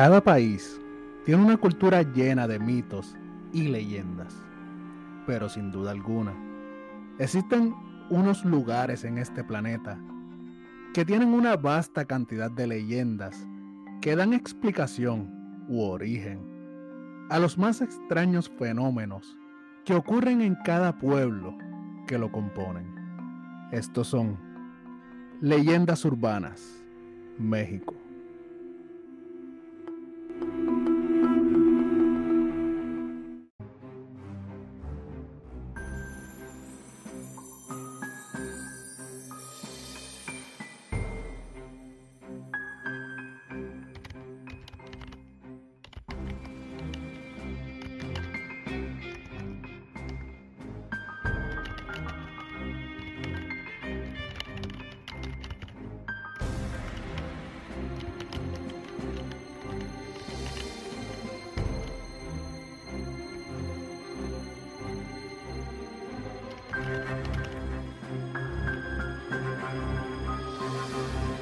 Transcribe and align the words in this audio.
Cada 0.00 0.24
país 0.24 0.80
tiene 1.26 1.44
una 1.44 1.58
cultura 1.58 2.00
llena 2.00 2.48
de 2.48 2.58
mitos 2.58 3.14
y 3.52 3.64
leyendas, 3.64 4.34
pero 5.26 5.50
sin 5.50 5.70
duda 5.70 5.90
alguna, 5.90 6.32
existen 7.18 7.74
unos 8.08 8.42
lugares 8.46 9.04
en 9.04 9.18
este 9.18 9.44
planeta 9.44 9.98
que 10.94 11.04
tienen 11.04 11.34
una 11.34 11.54
vasta 11.54 12.06
cantidad 12.06 12.50
de 12.50 12.66
leyendas 12.66 13.46
que 14.00 14.16
dan 14.16 14.32
explicación 14.32 15.66
u 15.68 15.82
origen 15.82 17.26
a 17.28 17.38
los 17.38 17.58
más 17.58 17.82
extraños 17.82 18.50
fenómenos 18.58 19.36
que 19.84 19.92
ocurren 19.92 20.40
en 20.40 20.54
cada 20.64 20.98
pueblo 20.98 21.54
que 22.06 22.16
lo 22.16 22.32
componen. 22.32 22.86
Estos 23.70 24.08
son 24.08 24.38
Leyendas 25.42 26.06
Urbanas, 26.06 26.82
México. 27.38 27.99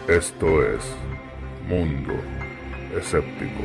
Esto 0.09 0.63
es 0.63 0.81
Mundo 1.69 2.15
Escéptico. 2.97 3.63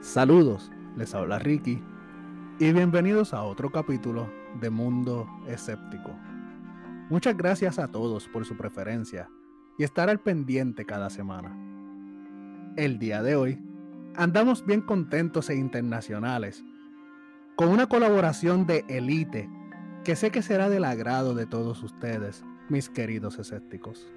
Saludos, 0.00 0.68
les 0.96 1.14
habla 1.14 1.38
Ricky 1.38 1.80
y 2.58 2.72
bienvenidos 2.72 3.32
a 3.32 3.44
otro 3.44 3.70
capítulo 3.70 4.28
de 4.60 4.70
Mundo 4.70 5.28
Escéptico. 5.46 6.10
Muchas 7.10 7.36
gracias 7.36 7.78
a 7.78 7.88
todos 7.88 8.28
por 8.28 8.46
su 8.46 8.56
preferencia 8.56 9.28
y 9.78 9.84
estar 9.84 10.08
al 10.08 10.20
pendiente 10.20 10.86
cada 10.86 11.10
semana. 11.10 11.54
El 12.76 12.98
día 12.98 13.22
de 13.22 13.36
hoy 13.36 13.62
andamos 14.16 14.64
bien 14.64 14.80
contentos 14.80 15.50
e 15.50 15.54
internacionales 15.54 16.64
con 17.56 17.68
una 17.68 17.88
colaboración 17.88 18.66
de 18.66 18.86
Elite 18.88 19.50
que 20.02 20.16
sé 20.16 20.30
que 20.30 20.40
será 20.40 20.70
del 20.70 20.84
agrado 20.84 21.34
de 21.34 21.44
todos 21.44 21.82
ustedes, 21.82 22.42
mis 22.70 22.88
queridos 22.88 23.38
escépticos. 23.38 24.10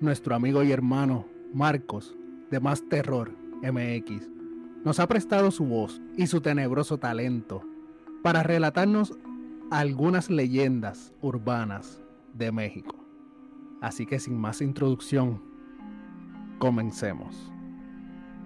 Nuestro 0.00 0.34
amigo 0.34 0.62
y 0.62 0.72
hermano 0.72 1.26
Marcos 1.52 2.16
de 2.50 2.60
Más 2.60 2.88
Terror 2.88 3.36
MX 3.62 4.30
nos 4.84 5.00
ha 5.00 5.06
prestado 5.06 5.50
su 5.50 5.66
voz 5.66 6.00
y 6.16 6.28
su 6.28 6.40
tenebroso 6.40 6.96
talento 6.96 7.62
para 8.22 8.42
relatarnos 8.42 9.18
algunas 9.70 10.30
leyendas 10.30 11.12
urbanas 11.20 12.01
de 12.34 12.52
México. 12.52 12.96
Así 13.80 14.06
que 14.06 14.18
sin 14.18 14.38
más 14.38 14.60
introducción, 14.60 15.42
comencemos. 16.58 17.52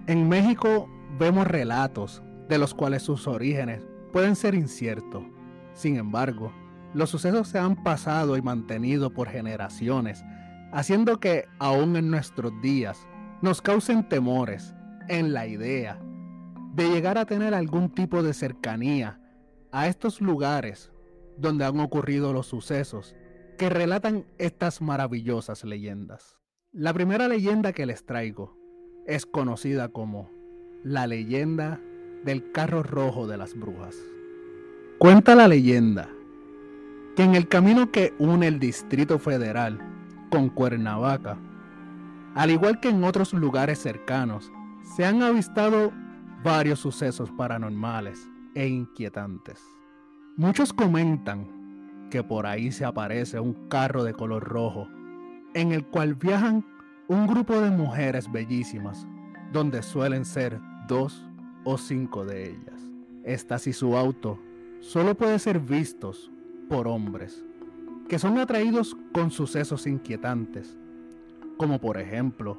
En 0.07 0.27
México 0.27 0.89
vemos 1.19 1.47
relatos 1.47 2.23
de 2.49 2.57
los 2.57 2.73
cuales 2.73 3.03
sus 3.03 3.27
orígenes 3.27 3.85
pueden 4.11 4.35
ser 4.35 4.55
inciertos. 4.55 5.23
Sin 5.73 5.97
embargo, 5.97 6.51
los 6.93 7.09
sucesos 7.09 7.49
se 7.49 7.59
han 7.59 7.83
pasado 7.83 8.37
y 8.37 8.41
mantenido 8.41 9.11
por 9.11 9.29
generaciones, 9.29 10.23
haciendo 10.71 11.19
que 11.19 11.45
aún 11.59 11.95
en 11.95 12.09
nuestros 12.09 12.51
días 12.61 13.07
nos 13.41 13.61
causen 13.61 14.07
temores 14.07 14.73
en 15.07 15.33
la 15.33 15.45
idea 15.45 15.99
de 16.73 16.89
llegar 16.89 17.17
a 17.17 17.25
tener 17.25 17.53
algún 17.53 17.89
tipo 17.89 18.23
de 18.23 18.33
cercanía 18.33 19.19
a 19.71 19.87
estos 19.87 20.21
lugares 20.21 20.91
donde 21.37 21.65
han 21.65 21.79
ocurrido 21.79 22.33
los 22.33 22.47
sucesos 22.47 23.15
que 23.57 23.69
relatan 23.69 24.25
estas 24.37 24.81
maravillosas 24.81 25.63
leyendas. 25.63 26.37
La 26.71 26.93
primera 26.93 27.27
leyenda 27.27 27.73
que 27.73 27.85
les 27.85 28.05
traigo 28.05 28.55
es 29.07 29.25
conocida 29.25 29.89
como 29.89 30.29
la 30.83 31.07
leyenda 31.07 31.81
del 32.23 32.51
carro 32.51 32.83
rojo 32.83 33.27
de 33.27 33.37
las 33.37 33.55
brujas. 33.55 33.95
Cuenta 34.99 35.35
la 35.35 35.47
leyenda 35.47 36.09
que 37.15 37.23
en 37.23 37.35
el 37.35 37.47
camino 37.47 37.91
que 37.91 38.13
une 38.19 38.47
el 38.47 38.59
Distrito 38.59 39.17
Federal 39.17 39.79
con 40.29 40.49
Cuernavaca, 40.49 41.37
al 42.35 42.51
igual 42.51 42.79
que 42.79 42.89
en 42.89 43.03
otros 43.03 43.33
lugares 43.33 43.79
cercanos, 43.79 44.51
se 44.95 45.03
han 45.03 45.23
avistado 45.23 45.91
varios 46.43 46.79
sucesos 46.79 47.31
paranormales 47.31 48.19
e 48.53 48.67
inquietantes. 48.67 49.59
Muchos 50.35 50.71
comentan 50.73 51.56
que 52.09 52.23
por 52.23 52.45
ahí 52.45 52.71
se 52.71 52.85
aparece 52.85 53.39
un 53.39 53.67
carro 53.67 54.03
de 54.03 54.13
color 54.13 54.43
rojo, 54.43 54.87
en 55.53 55.71
el 55.71 55.85
cual 55.85 56.15
viajan 56.15 56.65
un 57.07 57.27
grupo 57.27 57.59
de 57.59 57.71
mujeres 57.71 58.31
bellísimas, 58.31 59.07
donde 59.51 59.81
suelen 59.81 60.25
ser 60.25 60.59
dos 60.87 61.25
o 61.63 61.77
cinco 61.77 62.25
de 62.25 62.49
ellas. 62.49 62.81
Estas 63.23 63.67
y 63.67 63.73
su 63.73 63.97
auto 63.97 64.39
solo 64.79 65.15
puede 65.15 65.39
ser 65.39 65.59
vistos 65.59 66.31
por 66.69 66.87
hombres, 66.87 67.43
que 68.07 68.19
son 68.19 68.37
atraídos 68.37 68.95
con 69.13 69.31
sucesos 69.31 69.87
inquietantes, 69.87 70.77
como 71.57 71.79
por 71.79 71.97
ejemplo 71.97 72.57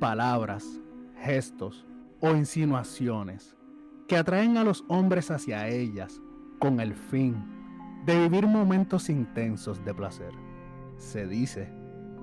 palabras, 0.00 0.80
gestos 1.20 1.86
o 2.20 2.30
insinuaciones 2.30 3.56
que 4.08 4.16
atraen 4.16 4.56
a 4.56 4.64
los 4.64 4.84
hombres 4.88 5.30
hacia 5.30 5.68
ellas 5.68 6.20
con 6.58 6.80
el 6.80 6.94
fin 6.94 7.61
de 8.04 8.18
vivir 8.18 8.46
momentos 8.46 9.08
intensos 9.08 9.84
de 9.84 9.94
placer. 9.94 10.32
Se 10.96 11.26
dice 11.26 11.68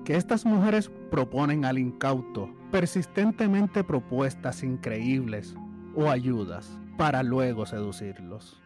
que 0.04 0.16
estas 0.16 0.44
mujeres 0.44 0.90
proponen 1.10 1.64
al 1.64 1.78
incauto 1.78 2.50
persistentemente 2.70 3.84
propuestas 3.84 4.62
increíbles 4.62 5.54
o 5.94 6.10
ayudas 6.10 6.78
para 6.96 7.22
luego 7.22 7.66
seducirlos. 7.66 8.60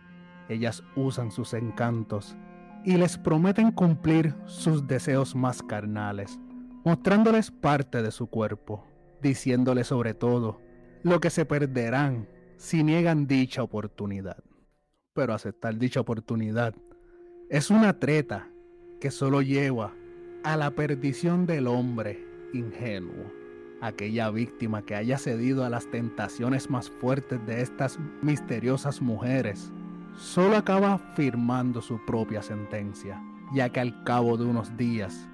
Ellas 0.48 0.82
usan 0.97 1.30
sus 1.30 1.54
encantos 1.54 2.36
y 2.84 2.97
les 2.97 3.16
prometen 3.16 3.70
cumplir 3.70 4.34
sus 4.44 4.86
deseos 4.86 5.34
más 5.34 5.62
carnales, 5.62 6.38
mostrándoles 6.84 7.50
parte 7.50 8.02
de 8.02 8.10
su 8.10 8.26
cuerpo, 8.26 8.84
diciéndoles 9.22 9.86
sobre 9.86 10.14
todo 10.14 10.60
lo 11.02 11.20
que 11.20 11.31
se 11.31 11.46
perderán 11.46 12.28
si 12.56 12.82
niegan 12.82 13.26
dicha 13.26 13.62
oportunidad. 13.62 14.43
Pero 15.14 15.32
aceptar 15.32 15.78
dicha 15.78 16.00
oportunidad 16.00 16.75
es 17.49 17.70
una 17.70 17.99
treta 17.99 18.49
que 19.00 19.11
solo 19.11 19.43
lleva 19.43 19.93
a 20.44 20.56
la 20.56 20.70
perdición 20.70 21.46
del 21.46 21.67
hombre 21.67 22.26
ingenuo, 22.55 23.31
aquella 23.81 24.31
víctima 24.31 24.82
que 24.82 24.94
haya 24.94 25.19
cedido 25.19 25.64
a 25.64 25.70
las 25.70 25.91
tentaciones 25.91 26.70
más 26.70 26.88
fuertes 26.88 27.44
de 27.46 27.61
estas 27.61 27.99
misteriosas 28.23 29.02
mujeres, 29.02 29.73
solo 30.17 30.56
acaba 30.56 30.99
firmando 31.14 31.82
su 31.82 32.02
propia 32.06 32.41
sentencia, 32.43 33.23
ya 33.52 33.69
que 33.69 33.81
al 33.81 34.05
cabo 34.05 34.38
de 34.38 34.46
unos 34.46 34.75
días 34.76 35.29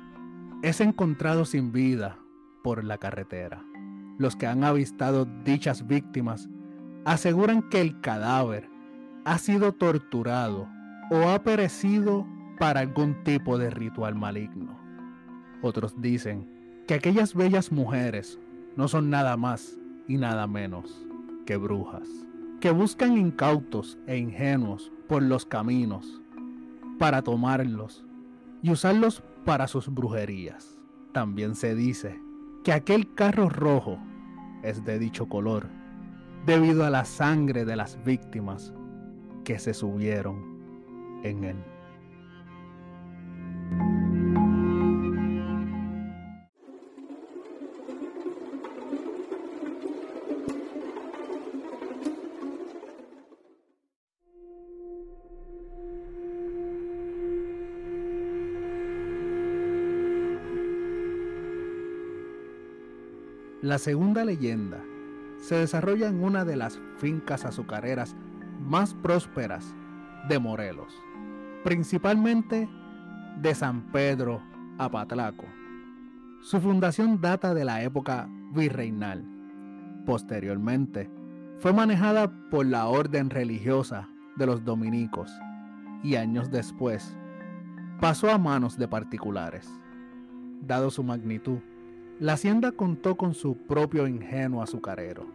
es 0.63 0.81
encontrado 0.81 1.45
sin 1.45 1.71
vida 1.71 2.19
por 2.65 2.83
la 2.85 2.99
carretera. 2.99 3.65
Los 4.19 4.35
que 4.37 4.47
han 4.47 4.65
avistado 4.65 5.27
dichas 5.45 5.87
víctimas 5.87 6.49
aseguran 7.05 7.69
que 7.71 7.81
el 7.81 8.01
cadáver 8.01 8.69
ha 9.25 9.39
sido 9.39 9.73
torturado 9.73 10.69
o 11.11 11.29
ha 11.29 11.43
perecido 11.43 12.27
para 12.59 12.81
algún 12.81 13.23
tipo 13.25 13.59
de 13.59 13.69
ritual 13.71 14.15
maligno. 14.15 14.79
Otros 15.61 16.01
dicen 16.01 16.49
que 16.87 16.95
aquellas 16.95 17.35
bellas 17.35 17.73
mujeres 17.73 18.39
no 18.77 18.87
son 18.87 19.11
nada 19.11 19.37
más 19.37 19.79
y 20.07 20.17
nada 20.17 20.47
menos 20.47 21.07
que 21.47 21.57
brujas, 21.57 22.09
que 22.61 22.71
buscan 22.71 23.17
incautos 23.17 23.99
e 24.07 24.17
ingenuos 24.17 24.93
por 25.09 25.23
los 25.23 25.45
caminos 25.45 26.23
para 26.99 27.23
tomarlos 27.23 28.05
y 28.63 28.71
usarlos 28.71 29.23
para 29.45 29.67
sus 29.67 29.89
brujerías. 29.89 30.79
También 31.13 31.57
se 31.57 31.75
dice 31.75 32.21
que 32.63 32.73
aquel 32.73 33.15
carro 33.15 33.49
rojo 33.49 33.99
es 34.63 34.85
de 34.85 34.99
dicho 34.99 35.29
color 35.29 35.67
debido 36.47 36.85
a 36.85 36.91
la 36.91 37.05
sangre 37.05 37.65
de 37.65 37.75
las 37.75 38.03
víctimas 38.05 38.73
que 39.45 39.59
se 39.59 39.75
subieron 39.75 40.50
en 41.23 41.45
él. 41.45 41.57
La 63.63 63.79
segunda 63.79 64.25
leyenda 64.25 64.83
se 65.39 65.55
desarrolla 65.55 66.09
en 66.09 66.25
una 66.25 66.45
de 66.45 66.57
las 66.57 66.81
fincas 66.99 67.45
azucareras 67.45 68.17
más 68.59 68.95
prósperas 68.95 69.75
de 70.29 70.39
Morelos, 70.39 70.93
principalmente 71.65 72.69
de 73.41 73.55
San 73.55 73.91
Pedro 73.93 74.43
Apatlaco. 74.79 75.45
Su 76.41 76.61
fundación 76.61 77.21
data 77.21 77.55
de 77.55 77.65
la 77.65 77.83
época 77.83 78.29
virreinal. 78.53 79.25
Posteriormente, 80.07 81.11
fue 81.59 81.73
manejada 81.73 82.33
por 82.51 82.67
la 82.67 82.87
orden 82.87 83.31
religiosa 83.31 84.09
de 84.37 84.47
los 84.47 84.65
dominicos 84.65 85.31
y 86.03 86.17
años 86.17 86.51
después 86.51 87.15
pasó 88.01 88.31
a 88.31 88.39
manos 88.39 88.79
de 88.79 88.89
particulares. 88.89 89.69
Dado 90.63 90.91
su 90.91 91.03
magnitud, 91.03 91.59
la 92.19 92.35
hacienda 92.35 92.73
contó 92.73 93.17
con 93.17 93.35
su 93.35 93.57
propio 93.57 94.07
ingenuo 94.07 94.63
azucarero, 94.63 95.27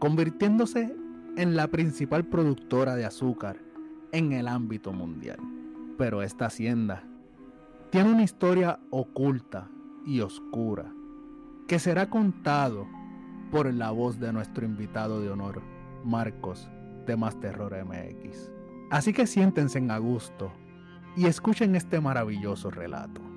convirtiéndose 0.00 0.94
en 1.36 1.54
la 1.54 1.68
principal 1.68 2.24
productora 2.24 2.96
de 2.96 3.04
azúcar 3.04 3.67
en 4.12 4.32
el 4.32 4.48
ámbito 4.48 4.92
mundial. 4.92 5.38
Pero 5.96 6.22
esta 6.22 6.46
hacienda 6.46 7.04
tiene 7.90 8.12
una 8.12 8.22
historia 8.22 8.80
oculta 8.90 9.68
y 10.06 10.20
oscura 10.20 10.92
que 11.66 11.78
será 11.78 12.08
contado 12.08 12.86
por 13.50 13.72
la 13.72 13.90
voz 13.90 14.18
de 14.18 14.32
nuestro 14.32 14.64
invitado 14.64 15.20
de 15.20 15.30
honor, 15.30 15.62
Marcos 16.04 16.68
de 17.06 17.16
Más 17.16 17.38
Terror 17.40 17.74
MX. 17.84 18.50
Así 18.90 19.12
que 19.12 19.26
siéntense 19.26 19.78
en 19.78 19.90
a 19.90 19.98
gusto 19.98 20.52
y 21.16 21.26
escuchen 21.26 21.74
este 21.76 22.00
maravilloso 22.00 22.70
relato. 22.70 23.27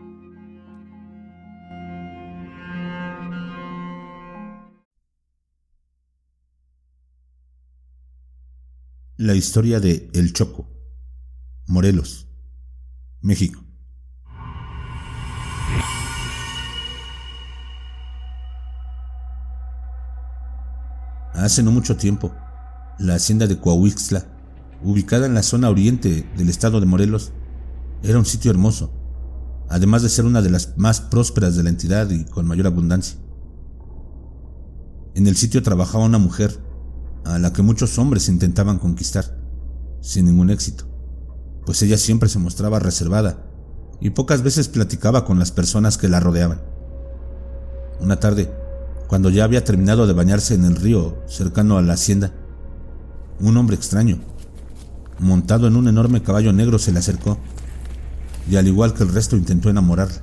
La 9.23 9.35
historia 9.35 9.79
de 9.79 10.09
El 10.15 10.33
Choco, 10.33 10.67
Morelos, 11.67 12.27
México. 13.21 13.63
Hace 21.35 21.61
no 21.61 21.69
mucho 21.69 21.97
tiempo, 21.97 22.33
la 22.97 23.13
hacienda 23.13 23.45
de 23.45 23.59
Coahuixtla, 23.59 24.25
ubicada 24.81 25.27
en 25.27 25.35
la 25.35 25.43
zona 25.43 25.69
oriente 25.69 26.27
del 26.35 26.49
estado 26.49 26.79
de 26.79 26.87
Morelos, 26.87 27.31
era 28.01 28.17
un 28.17 28.25
sitio 28.25 28.49
hermoso, 28.49 28.91
además 29.69 30.01
de 30.01 30.09
ser 30.09 30.25
una 30.25 30.41
de 30.41 30.49
las 30.49 30.75
más 30.79 30.99
prósperas 30.99 31.55
de 31.55 31.61
la 31.61 31.69
entidad 31.69 32.09
y 32.09 32.25
con 32.25 32.47
mayor 32.47 32.65
abundancia. 32.65 33.19
En 35.13 35.27
el 35.27 35.37
sitio 35.37 35.61
trabajaba 35.61 36.05
una 36.05 36.17
mujer 36.17 36.70
a 37.25 37.39
la 37.39 37.53
que 37.53 37.61
muchos 37.61 37.97
hombres 37.97 38.29
intentaban 38.29 38.79
conquistar, 38.79 39.37
sin 40.01 40.25
ningún 40.25 40.49
éxito, 40.49 40.85
pues 41.65 41.81
ella 41.81 41.97
siempre 41.97 42.29
se 42.29 42.39
mostraba 42.39 42.79
reservada 42.79 43.45
y 43.99 44.09
pocas 44.09 44.41
veces 44.41 44.67
platicaba 44.67 45.25
con 45.25 45.39
las 45.39 45.51
personas 45.51 45.97
que 45.97 46.09
la 46.09 46.19
rodeaban. 46.19 46.61
Una 47.99 48.19
tarde, 48.19 48.51
cuando 49.07 49.29
ya 49.29 49.43
había 49.43 49.63
terminado 49.63 50.07
de 50.07 50.13
bañarse 50.13 50.55
en 50.55 50.65
el 50.65 50.75
río 50.75 51.21
cercano 51.27 51.77
a 51.77 51.81
la 51.81 51.93
hacienda, 51.93 52.33
un 53.39 53.57
hombre 53.57 53.75
extraño, 53.75 54.19
montado 55.19 55.67
en 55.67 55.75
un 55.75 55.87
enorme 55.87 56.23
caballo 56.23 56.51
negro, 56.51 56.79
se 56.79 56.91
le 56.91 56.99
acercó 56.99 57.37
y 58.49 58.55
al 58.55 58.67
igual 58.67 58.93
que 58.93 59.03
el 59.03 59.13
resto 59.13 59.37
intentó 59.37 59.69
enamorarla. 59.69 60.21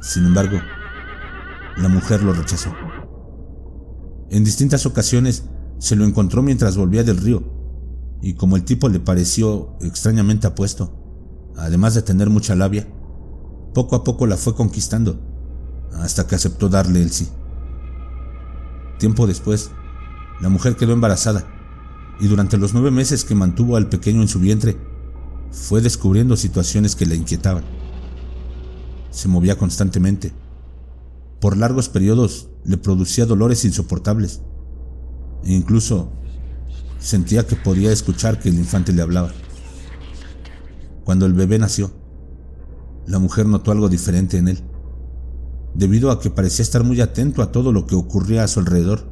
Sin 0.00 0.24
embargo, 0.24 0.58
la 1.76 1.88
mujer 1.88 2.22
lo 2.22 2.32
rechazó. 2.32 2.74
En 4.30 4.44
distintas 4.44 4.86
ocasiones 4.86 5.44
se 5.80 5.96
lo 5.96 6.04
encontró 6.04 6.42
mientras 6.42 6.76
volvía 6.76 7.02
del 7.02 7.16
río, 7.16 7.42
y 8.20 8.34
como 8.34 8.56
el 8.56 8.64
tipo 8.64 8.90
le 8.90 9.00
pareció 9.00 9.76
extrañamente 9.80 10.46
apuesto, 10.46 10.92
además 11.56 11.94
de 11.94 12.02
tener 12.02 12.28
mucha 12.28 12.54
labia, 12.54 12.86
poco 13.72 13.96
a 13.96 14.04
poco 14.04 14.26
la 14.26 14.36
fue 14.36 14.54
conquistando, 14.54 15.18
hasta 15.94 16.26
que 16.26 16.34
aceptó 16.34 16.68
darle 16.68 17.02
el 17.02 17.10
sí. 17.10 17.28
Tiempo 18.98 19.26
después, 19.26 19.70
la 20.40 20.50
mujer 20.50 20.76
quedó 20.76 20.92
embarazada, 20.92 21.46
y 22.20 22.28
durante 22.28 22.58
los 22.58 22.74
nueve 22.74 22.90
meses 22.90 23.24
que 23.24 23.34
mantuvo 23.34 23.76
al 23.76 23.88
pequeño 23.88 24.20
en 24.20 24.28
su 24.28 24.38
vientre, 24.38 24.76
fue 25.50 25.80
descubriendo 25.80 26.36
situaciones 26.36 26.94
que 26.94 27.06
le 27.06 27.16
inquietaban. 27.16 27.64
Se 29.10 29.28
movía 29.28 29.56
constantemente. 29.56 30.34
Por 31.40 31.56
largos 31.56 31.88
periodos 31.88 32.48
le 32.64 32.76
producía 32.76 33.24
dolores 33.24 33.64
insoportables 33.64 34.42
incluso 35.44 36.10
sentía 36.98 37.46
que 37.46 37.56
podía 37.56 37.92
escuchar 37.92 38.38
que 38.38 38.48
el 38.48 38.58
infante 38.58 38.92
le 38.92 39.02
hablaba. 39.02 39.30
Cuando 41.04 41.26
el 41.26 41.32
bebé 41.32 41.58
nació, 41.58 41.90
la 43.06 43.18
mujer 43.18 43.46
notó 43.46 43.72
algo 43.72 43.88
diferente 43.88 44.38
en 44.38 44.48
él, 44.48 44.62
debido 45.74 46.10
a 46.10 46.20
que 46.20 46.30
parecía 46.30 46.62
estar 46.62 46.84
muy 46.84 47.00
atento 47.00 47.42
a 47.42 47.50
todo 47.50 47.72
lo 47.72 47.86
que 47.86 47.94
ocurría 47.94 48.44
a 48.44 48.48
su 48.48 48.60
alrededor, 48.60 49.08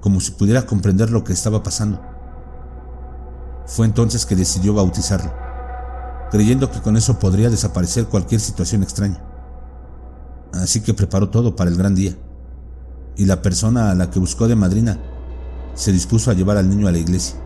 como 0.00 0.20
si 0.20 0.32
pudiera 0.32 0.66
comprender 0.66 1.10
lo 1.10 1.24
que 1.24 1.32
estaba 1.32 1.62
pasando. 1.62 2.00
Fue 3.66 3.86
entonces 3.86 4.26
que 4.26 4.36
decidió 4.36 4.74
bautizarlo, 4.74 5.32
creyendo 6.30 6.70
que 6.70 6.80
con 6.80 6.96
eso 6.96 7.18
podría 7.18 7.50
desaparecer 7.50 8.06
cualquier 8.06 8.40
situación 8.40 8.82
extraña. 8.82 9.24
Así 10.52 10.80
que 10.80 10.94
preparó 10.94 11.30
todo 11.30 11.56
para 11.56 11.70
el 11.70 11.76
gran 11.76 11.94
día 11.94 12.16
y 13.16 13.24
la 13.24 13.42
persona 13.42 13.90
a 13.90 13.94
la 13.94 14.10
que 14.10 14.18
buscó 14.18 14.48
de 14.48 14.56
madrina 14.56 14.98
se 15.74 15.92
dispuso 15.92 16.30
a 16.30 16.34
llevar 16.34 16.56
al 16.56 16.68
niño 16.68 16.88
a 16.88 16.92
la 16.92 16.98
iglesia. 16.98 17.36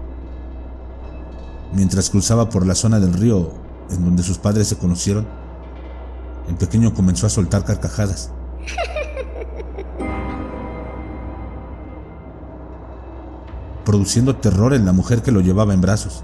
Mientras 1.72 2.10
cruzaba 2.10 2.48
por 2.48 2.66
la 2.66 2.74
zona 2.74 2.98
del 2.98 3.12
río 3.12 3.52
en 3.90 4.04
donde 4.04 4.22
sus 4.22 4.38
padres 4.38 4.68
se 4.68 4.76
conocieron, 4.76 5.26
el 6.48 6.56
pequeño 6.56 6.94
comenzó 6.94 7.26
a 7.26 7.30
soltar 7.30 7.64
carcajadas. 7.64 8.30
produciendo 13.84 14.36
terror 14.36 14.72
en 14.72 14.86
la 14.86 14.92
mujer 14.92 15.20
que 15.20 15.32
lo 15.32 15.40
llevaba 15.40 15.74
en 15.74 15.80
brazos. 15.80 16.22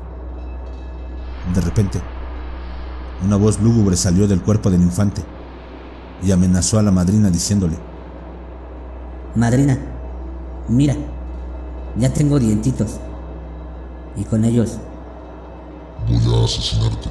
De 1.53 1.61
repente, 1.61 2.01
una 3.25 3.35
voz 3.35 3.61
lúgubre 3.61 3.97
salió 3.97 4.29
del 4.29 4.41
cuerpo 4.41 4.71
del 4.71 4.83
infante 4.83 5.23
y 6.23 6.31
amenazó 6.31 6.79
a 6.79 6.83
la 6.85 6.93
madrina 6.93 7.29
diciéndole, 7.29 7.77
Madrina, 9.37 9.77
mira, 10.67 10.97
ya 11.99 12.11
tengo 12.11 12.39
dientitos. 12.39 12.99
Y 14.17 14.25
con 14.25 14.45
ellos... 14.45 14.79
Voy 16.09 16.41
a 16.41 16.45
asesinarte. 16.45 17.11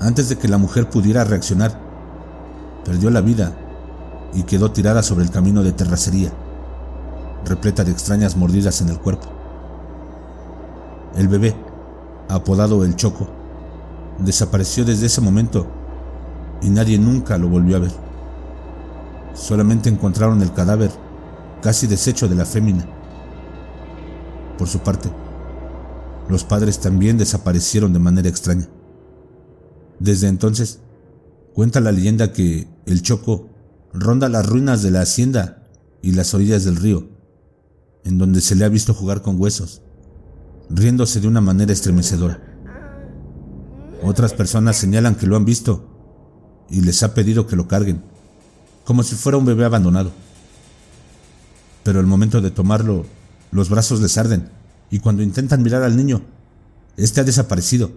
Antes 0.00 0.28
de 0.30 0.36
que 0.36 0.48
la 0.48 0.58
mujer 0.58 0.90
pudiera 0.90 1.22
reaccionar, 1.22 1.78
perdió 2.84 3.10
la 3.10 3.20
vida 3.20 3.52
y 4.34 4.42
quedó 4.42 4.72
tirada 4.72 5.04
sobre 5.04 5.24
el 5.24 5.30
camino 5.30 5.62
de 5.62 5.72
terracería, 5.72 6.32
repleta 7.44 7.84
de 7.84 7.92
extrañas 7.92 8.36
mordidas 8.36 8.80
en 8.80 8.88
el 8.88 8.98
cuerpo. 8.98 9.28
El 11.14 11.28
bebé, 11.28 11.54
apodado 12.28 12.84
el 12.84 12.96
Choco, 12.96 13.37
desapareció 14.18 14.84
desde 14.84 15.06
ese 15.06 15.20
momento 15.20 15.66
y 16.62 16.70
nadie 16.70 16.98
nunca 16.98 17.38
lo 17.38 17.48
volvió 17.48 17.76
a 17.76 17.80
ver. 17.80 17.92
Solamente 19.34 19.88
encontraron 19.88 20.42
el 20.42 20.52
cadáver 20.52 20.90
casi 21.62 21.86
deshecho 21.86 22.28
de 22.28 22.34
la 22.34 22.44
fémina. 22.44 22.86
Por 24.56 24.68
su 24.68 24.80
parte, 24.80 25.10
los 26.28 26.44
padres 26.44 26.80
también 26.80 27.16
desaparecieron 27.16 27.92
de 27.92 27.98
manera 28.00 28.28
extraña. 28.28 28.68
Desde 30.00 30.28
entonces, 30.28 30.80
cuenta 31.54 31.80
la 31.80 31.92
leyenda 31.92 32.32
que 32.32 32.68
el 32.86 33.02
Choco 33.02 33.48
ronda 33.92 34.28
las 34.28 34.46
ruinas 34.46 34.82
de 34.82 34.90
la 34.90 35.00
hacienda 35.00 35.64
y 36.02 36.12
las 36.12 36.34
orillas 36.34 36.64
del 36.64 36.76
río, 36.76 37.08
en 38.04 38.18
donde 38.18 38.40
se 38.40 38.54
le 38.54 38.64
ha 38.64 38.68
visto 38.68 38.94
jugar 38.94 39.22
con 39.22 39.40
huesos, 39.40 39.82
riéndose 40.70 41.20
de 41.20 41.28
una 41.28 41.40
manera 41.40 41.72
estremecedora. 41.72 42.47
Otras 44.02 44.32
personas 44.32 44.76
señalan 44.76 45.16
que 45.16 45.26
lo 45.26 45.36
han 45.36 45.44
visto 45.44 45.86
y 46.70 46.80
les 46.82 47.02
ha 47.02 47.14
pedido 47.14 47.46
que 47.46 47.56
lo 47.56 47.68
carguen, 47.68 48.02
como 48.84 49.02
si 49.02 49.14
fuera 49.16 49.38
un 49.38 49.44
bebé 49.44 49.64
abandonado. 49.64 50.12
Pero 51.82 52.00
al 52.00 52.06
momento 52.06 52.40
de 52.40 52.50
tomarlo, 52.50 53.06
los 53.50 53.68
brazos 53.68 54.00
les 54.00 54.16
arden 54.18 54.50
y 54.90 55.00
cuando 55.00 55.22
intentan 55.22 55.62
mirar 55.62 55.82
al 55.82 55.96
niño, 55.96 56.22
este 56.96 57.20
ha 57.20 57.24
desaparecido, 57.24 57.92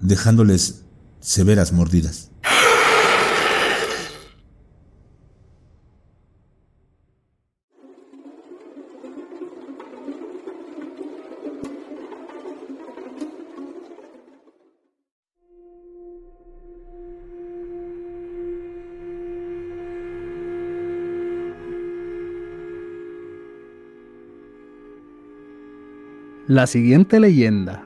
dejándoles 0.00 0.82
severas 1.20 1.72
mordidas. 1.72 2.31
La 26.52 26.66
siguiente 26.66 27.18
leyenda 27.18 27.82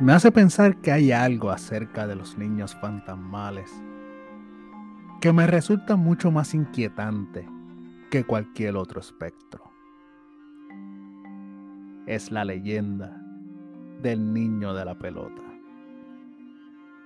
me 0.00 0.12
hace 0.12 0.32
pensar 0.32 0.78
que 0.78 0.90
hay 0.90 1.12
algo 1.12 1.52
acerca 1.52 2.08
de 2.08 2.16
los 2.16 2.36
niños 2.36 2.74
fantasmales 2.80 3.70
que 5.20 5.32
me 5.32 5.46
resulta 5.46 5.94
mucho 5.94 6.32
más 6.32 6.54
inquietante 6.54 7.48
que 8.10 8.24
cualquier 8.24 8.74
otro 8.74 8.98
espectro. 8.98 9.70
Es 12.06 12.32
la 12.32 12.44
leyenda 12.44 13.16
del 14.02 14.34
niño 14.34 14.74
de 14.74 14.84
la 14.86 14.98
pelota. 14.98 15.42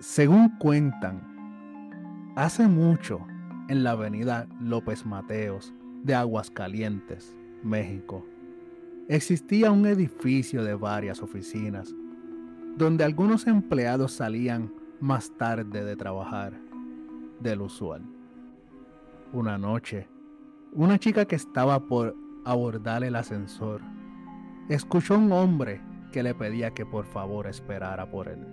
Según 0.00 0.56
cuentan, 0.56 2.32
hace 2.34 2.66
mucho 2.66 3.20
en 3.68 3.84
la 3.84 3.90
avenida 3.90 4.48
López 4.58 5.04
Mateos 5.04 5.74
de 6.02 6.14
Aguascalientes, 6.14 7.36
México, 7.62 8.24
existía 9.08 9.72
un 9.72 9.86
edificio 9.86 10.62
de 10.62 10.74
varias 10.74 11.22
oficinas, 11.22 11.94
donde 12.76 13.04
algunos 13.04 13.46
empleados 13.46 14.12
salían 14.12 14.70
más 15.00 15.30
tarde 15.38 15.82
de 15.82 15.96
trabajar 15.96 16.52
del 17.40 17.62
usual. 17.62 18.02
Una 19.32 19.56
noche, 19.56 20.06
una 20.72 20.98
chica 20.98 21.24
que 21.24 21.36
estaba 21.36 21.86
por 21.86 22.14
abordar 22.44 23.02
el 23.02 23.16
ascensor 23.16 23.80
escuchó 24.68 25.14
a 25.14 25.18
un 25.18 25.32
hombre 25.32 25.80
que 26.12 26.22
le 26.22 26.34
pedía 26.34 26.74
que 26.74 26.84
por 26.84 27.06
favor 27.06 27.46
esperara 27.46 28.10
por 28.10 28.28
él. 28.28 28.46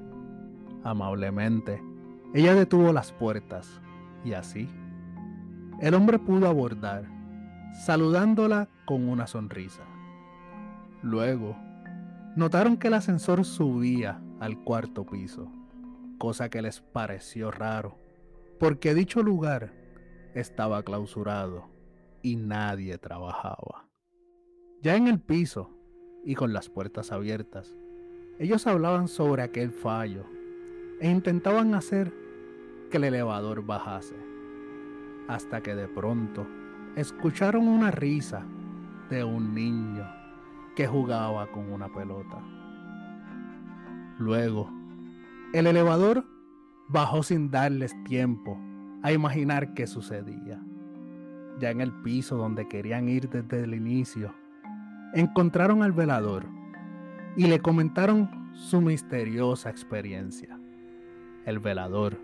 Amablemente, 0.86 1.84
ella 2.34 2.56
detuvo 2.56 2.94
las 2.94 3.12
puertas 3.12 3.82
y 4.24 4.34
así, 4.34 4.70
el 5.82 5.94
hombre 5.94 6.18
pudo 6.18 6.48
abordar, 6.48 7.06
saludándola 7.86 8.70
con 8.86 9.10
una 9.10 9.28
sonrisa. 9.28 9.84
Luego, 11.06 11.56
notaron 12.36 12.78
que 12.78 12.88
el 12.88 12.96
ascensor 12.96 13.46
subía 13.46 14.20
al 14.40 14.64
cuarto 14.64 15.06
piso, 15.06 15.52
cosa 16.18 16.50
que 16.50 16.64
les 16.64 16.82
pareció 16.82 17.52
raro, 17.52 17.96
porque 18.60 18.96
dicho 18.96 19.22
lugar 19.22 19.72
estaba 20.34 20.82
clausurado 20.82 21.70
y 22.24 22.38
nadie 22.38 22.98
trabajaba. 22.98 23.88
Ya 24.82 24.96
en 24.96 25.06
el 25.08 25.20
piso 25.20 25.70
y 26.24 26.34
con 26.34 26.54
las 26.54 26.70
puertas 26.70 27.12
abiertas, 27.12 27.78
ellos 28.40 28.66
hablaban 28.66 29.08
sobre 29.08 29.44
aquel 29.44 29.70
fallo 29.70 30.26
e 31.00 31.08
intentaban 31.08 31.76
hacer 31.76 32.12
que 32.90 32.98
el 32.98 33.04
elevador 33.04 33.64
bajase, 33.64 34.16
hasta 35.28 35.62
que 35.62 35.76
de 35.76 35.88
pronto 35.88 36.48
escucharon 36.96 37.68
una 37.68 37.92
risa 37.92 38.44
de 39.12 39.24
un 39.24 39.54
niño 39.54 40.15
que 40.76 40.88
jugaba 40.88 41.48
con 41.52 41.72
una 41.72 41.92
pelota. 41.92 42.42
Luego, 44.20 44.70
el 45.54 45.68
elevador 45.68 46.26
bajó 46.88 47.24
sin 47.24 47.50
darles 47.50 47.94
tiempo 48.04 48.58
a 49.02 49.12
imaginar 49.12 49.74
qué 49.74 49.88
sucedía. 49.88 50.62
Ya 51.60 51.72
en 51.72 51.82
el 51.82 51.92
piso 51.92 52.36
donde 52.38 52.68
querían 52.68 53.08
ir 53.08 53.30
desde 53.30 53.64
el 53.64 53.74
inicio, 53.74 54.34
encontraron 55.14 55.82
al 55.84 55.94
velador 55.94 56.46
y 57.38 57.48
le 57.48 57.60
comentaron 57.60 58.30
su 58.54 58.82
misteriosa 58.82 59.70
experiencia. 59.70 60.60
El 61.46 61.60
velador 61.60 62.18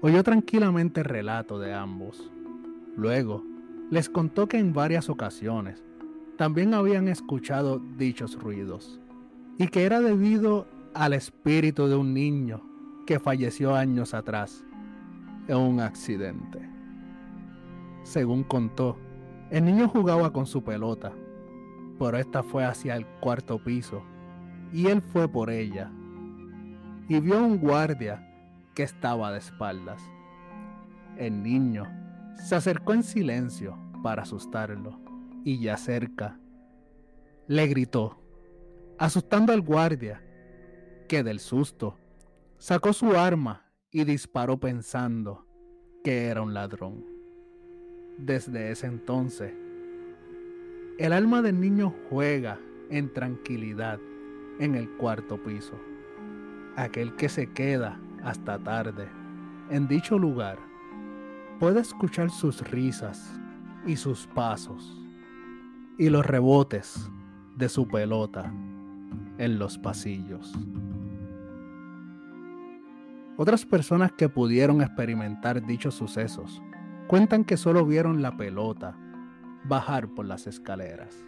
oyó 0.00 0.22
tranquilamente 0.22 1.00
el 1.00 1.06
relato 1.06 1.58
de 1.58 1.74
ambos. 1.74 2.30
Luego, 2.96 3.44
les 3.90 4.08
contó 4.08 4.48
que 4.48 4.58
en 4.58 4.72
varias 4.72 5.08
ocasiones 5.08 5.84
también 6.36 6.74
habían 6.74 7.08
escuchado 7.08 7.80
dichos 7.96 8.40
ruidos 8.40 9.00
y 9.58 9.68
que 9.68 9.84
era 9.84 10.00
debido 10.00 10.66
al 10.92 11.12
espíritu 11.12 11.86
de 11.86 11.94
un 11.94 12.12
niño 12.12 12.60
que 13.06 13.20
falleció 13.20 13.74
años 13.74 14.14
atrás 14.14 14.64
en 15.46 15.56
un 15.56 15.80
accidente. 15.80 16.58
Según 18.02 18.42
contó, 18.42 18.96
el 19.50 19.64
niño 19.64 19.88
jugaba 19.88 20.32
con 20.32 20.46
su 20.46 20.64
pelota, 20.64 21.12
pero 21.98 22.18
esta 22.18 22.42
fue 22.42 22.64
hacia 22.64 22.96
el 22.96 23.06
cuarto 23.20 23.62
piso 23.62 24.02
y 24.72 24.88
él 24.88 25.02
fue 25.02 25.28
por 25.28 25.50
ella 25.50 25.90
y 27.08 27.20
vio 27.20 27.38
a 27.38 27.42
un 27.42 27.58
guardia 27.58 28.28
que 28.74 28.82
estaba 28.82 29.30
de 29.30 29.38
espaldas. 29.38 30.02
El 31.16 31.42
niño 31.42 31.84
se 32.36 32.56
acercó 32.56 32.92
en 32.92 33.04
silencio 33.04 33.78
para 34.02 34.22
asustarlo 34.22 35.03
y 35.44 35.60
ya 35.60 35.76
cerca, 35.76 36.40
le 37.46 37.66
gritó, 37.66 38.18
asustando 38.98 39.52
al 39.52 39.60
guardia, 39.60 40.22
que 41.06 41.22
del 41.22 41.38
susto 41.38 41.98
sacó 42.56 42.94
su 42.94 43.14
arma 43.14 43.70
y 43.90 44.04
disparó 44.04 44.58
pensando 44.58 45.46
que 46.02 46.26
era 46.26 46.40
un 46.40 46.54
ladrón. 46.54 47.04
Desde 48.16 48.70
ese 48.70 48.86
entonces, 48.86 49.52
el 50.98 51.12
alma 51.12 51.42
del 51.42 51.60
niño 51.60 51.94
juega 52.08 52.58
en 52.88 53.12
tranquilidad 53.12 54.00
en 54.58 54.74
el 54.74 54.88
cuarto 54.96 55.42
piso. 55.42 55.78
Aquel 56.76 57.14
que 57.16 57.28
se 57.28 57.52
queda 57.52 58.00
hasta 58.22 58.58
tarde 58.58 59.08
en 59.70 59.86
dicho 59.88 60.18
lugar 60.18 60.58
puede 61.60 61.80
escuchar 61.80 62.30
sus 62.30 62.60
risas 62.70 63.38
y 63.86 63.96
sus 63.96 64.26
pasos 64.28 65.03
y 65.98 66.08
los 66.10 66.26
rebotes 66.26 67.10
de 67.56 67.68
su 67.68 67.86
pelota 67.86 68.52
en 69.38 69.58
los 69.58 69.78
pasillos. 69.78 70.52
Otras 73.36 73.64
personas 73.64 74.12
que 74.12 74.28
pudieron 74.28 74.80
experimentar 74.80 75.64
dichos 75.66 75.94
sucesos 75.94 76.62
cuentan 77.08 77.44
que 77.44 77.56
solo 77.56 77.84
vieron 77.84 78.22
la 78.22 78.36
pelota 78.36 78.96
bajar 79.64 80.08
por 80.08 80.26
las 80.26 80.46
escaleras. 80.46 81.24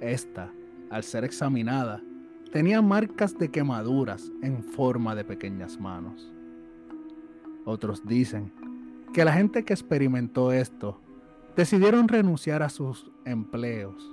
Esta, 0.00 0.50
al 0.90 1.02
ser 1.02 1.24
examinada, 1.24 2.02
tenía 2.50 2.80
marcas 2.80 3.36
de 3.38 3.50
quemaduras 3.50 4.30
en 4.42 4.62
forma 4.62 5.14
de 5.14 5.24
pequeñas 5.24 5.78
manos. 5.78 6.32
Otros 7.64 8.06
dicen 8.06 8.52
que 9.12 9.24
la 9.24 9.32
gente 9.32 9.64
que 9.64 9.72
experimentó 9.72 10.52
esto 10.52 11.00
decidieron 11.56 12.08
renunciar 12.08 12.62
a 12.62 12.68
sus 12.68 13.10
empleos, 13.24 14.12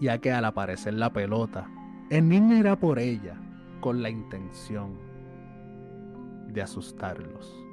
ya 0.00 0.18
que 0.18 0.32
al 0.32 0.44
aparecer 0.44 0.94
la 0.94 1.12
pelota, 1.12 1.70
el 2.10 2.28
niño 2.28 2.56
irá 2.56 2.78
por 2.78 2.98
ella 2.98 3.40
con 3.80 4.02
la 4.02 4.10
intención 4.10 4.98
de 6.48 6.62
asustarlos. 6.62 7.67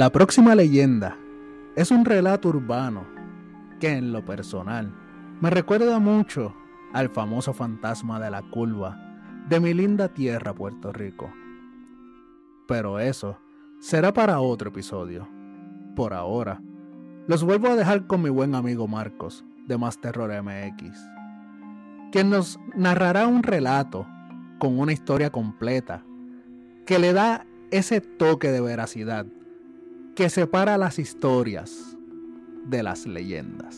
La 0.00 0.10
próxima 0.10 0.54
leyenda 0.54 1.18
es 1.76 1.90
un 1.90 2.06
relato 2.06 2.48
urbano 2.48 3.04
que 3.80 3.92
en 3.92 4.14
lo 4.14 4.24
personal 4.24 4.90
me 5.42 5.50
recuerda 5.50 5.98
mucho 5.98 6.54
al 6.94 7.10
famoso 7.10 7.52
fantasma 7.52 8.18
de 8.18 8.30
la 8.30 8.40
curva 8.40 8.98
de 9.50 9.60
mi 9.60 9.74
linda 9.74 10.08
tierra 10.08 10.54
Puerto 10.54 10.90
Rico. 10.90 11.30
Pero 12.66 12.98
eso 12.98 13.40
será 13.78 14.10
para 14.14 14.40
otro 14.40 14.70
episodio. 14.70 15.28
Por 15.94 16.14
ahora, 16.14 16.62
los 17.26 17.44
vuelvo 17.44 17.68
a 17.68 17.76
dejar 17.76 18.06
con 18.06 18.22
mi 18.22 18.30
buen 18.30 18.54
amigo 18.54 18.88
Marcos 18.88 19.44
de 19.66 19.76
Más 19.76 20.00
Terror 20.00 20.32
MX, 20.42 20.98
quien 22.10 22.30
nos 22.30 22.58
narrará 22.74 23.26
un 23.26 23.42
relato 23.42 24.06
con 24.58 24.78
una 24.78 24.94
historia 24.94 25.28
completa 25.28 26.06
que 26.86 26.98
le 26.98 27.12
da 27.12 27.44
ese 27.70 28.00
toque 28.00 28.50
de 28.50 28.62
veracidad 28.62 29.26
que 30.20 30.28
separa 30.28 30.76
las 30.76 30.98
historias 30.98 31.96
de 32.66 32.82
las 32.82 33.06
leyendas. 33.06 33.74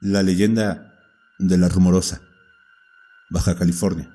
La 0.00 0.24
leyenda 0.24 0.92
de 1.38 1.56
la 1.56 1.68
Rumorosa, 1.68 2.20
Baja 3.30 3.54
California. 3.54 4.10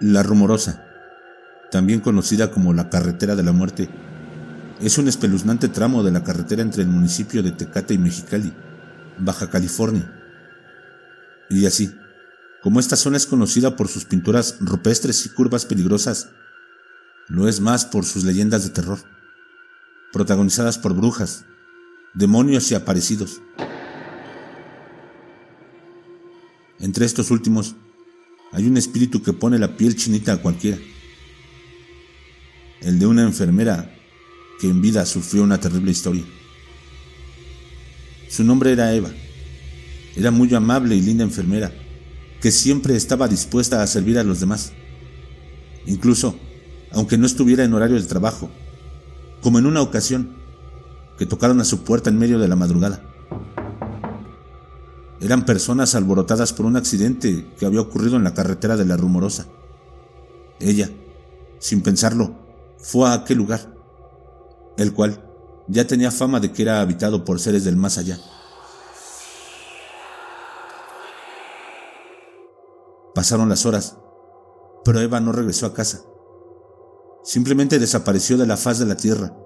La 0.00 0.22
Rumorosa, 0.22 0.84
también 1.70 2.00
conocida 2.00 2.50
como 2.50 2.74
la 2.74 2.90
Carretera 2.90 3.34
de 3.34 3.44
la 3.44 3.52
Muerte, 3.52 3.88
es 4.80 4.96
un 4.98 5.08
espeluznante 5.08 5.68
tramo 5.68 6.02
de 6.02 6.12
la 6.12 6.22
carretera 6.22 6.62
entre 6.62 6.82
el 6.82 6.88
municipio 6.88 7.42
de 7.42 7.50
Tecate 7.50 7.94
y 7.94 7.98
Mexicali, 7.98 8.52
Baja 9.18 9.50
California. 9.50 10.14
Y 11.50 11.66
así, 11.66 11.92
como 12.62 12.78
esta 12.78 12.96
zona 12.96 13.16
es 13.16 13.26
conocida 13.26 13.74
por 13.76 13.88
sus 13.88 14.04
pinturas 14.04 14.56
rupestres 14.60 15.26
y 15.26 15.30
curvas 15.30 15.66
peligrosas, 15.66 16.30
lo 17.26 17.48
es 17.48 17.60
más 17.60 17.86
por 17.86 18.04
sus 18.04 18.24
leyendas 18.24 18.62
de 18.64 18.70
terror, 18.70 19.00
protagonizadas 20.12 20.78
por 20.78 20.94
brujas, 20.94 21.44
demonios 22.14 22.70
y 22.70 22.74
aparecidos. 22.74 23.40
Entre 26.78 27.04
estos 27.04 27.32
últimos, 27.32 27.74
hay 28.52 28.66
un 28.66 28.76
espíritu 28.76 29.22
que 29.22 29.32
pone 29.32 29.58
la 29.58 29.76
piel 29.76 29.96
chinita 29.96 30.34
a 30.34 30.36
cualquiera. 30.36 30.78
El 32.80 33.00
de 33.00 33.06
una 33.06 33.22
enfermera 33.22 33.97
que 34.58 34.68
en 34.68 34.80
vida 34.82 35.06
sufrió 35.06 35.42
una 35.42 35.60
terrible 35.60 35.90
historia. 35.90 36.24
Su 38.28 38.44
nombre 38.44 38.72
era 38.72 38.92
Eva. 38.92 39.10
Era 40.16 40.30
muy 40.30 40.52
amable 40.54 40.96
y 40.96 41.00
linda 41.00 41.24
enfermera, 41.24 41.72
que 42.40 42.50
siempre 42.50 42.96
estaba 42.96 43.28
dispuesta 43.28 43.82
a 43.82 43.86
servir 43.86 44.18
a 44.18 44.24
los 44.24 44.40
demás. 44.40 44.72
Incluso, 45.86 46.36
aunque 46.92 47.16
no 47.16 47.26
estuviera 47.26 47.64
en 47.64 47.72
horario 47.72 48.00
de 48.00 48.06
trabajo, 48.06 48.50
como 49.40 49.58
en 49.58 49.66
una 49.66 49.80
ocasión, 49.80 50.36
que 51.16 51.26
tocaron 51.26 51.60
a 51.60 51.64
su 51.64 51.84
puerta 51.84 52.10
en 52.10 52.18
medio 52.18 52.38
de 52.38 52.48
la 52.48 52.56
madrugada. 52.56 53.02
Eran 55.20 55.44
personas 55.44 55.94
alborotadas 55.94 56.52
por 56.52 56.66
un 56.66 56.76
accidente 56.76 57.46
que 57.58 57.66
había 57.66 57.80
ocurrido 57.80 58.16
en 58.16 58.24
la 58.24 58.34
carretera 58.34 58.76
de 58.76 58.84
la 58.84 58.96
Rumorosa. 58.96 59.46
Ella, 60.60 60.90
sin 61.58 61.80
pensarlo, 61.80 62.34
fue 62.78 63.08
a 63.08 63.14
aquel 63.14 63.38
lugar, 63.38 63.77
el 64.78 64.94
cual 64.94 65.22
ya 65.66 65.86
tenía 65.86 66.10
fama 66.10 66.40
de 66.40 66.52
que 66.52 66.62
era 66.62 66.80
habitado 66.80 67.24
por 67.24 67.40
seres 67.40 67.64
del 67.64 67.76
más 67.76 67.98
allá. 67.98 68.18
Pasaron 73.14 73.48
las 73.48 73.66
horas, 73.66 73.96
pero 74.84 75.00
Eva 75.00 75.20
no 75.20 75.32
regresó 75.32 75.66
a 75.66 75.74
casa. 75.74 76.02
Simplemente 77.24 77.78
desapareció 77.78 78.38
de 78.38 78.46
la 78.46 78.56
faz 78.56 78.78
de 78.78 78.86
la 78.86 78.96
tierra. 78.96 79.36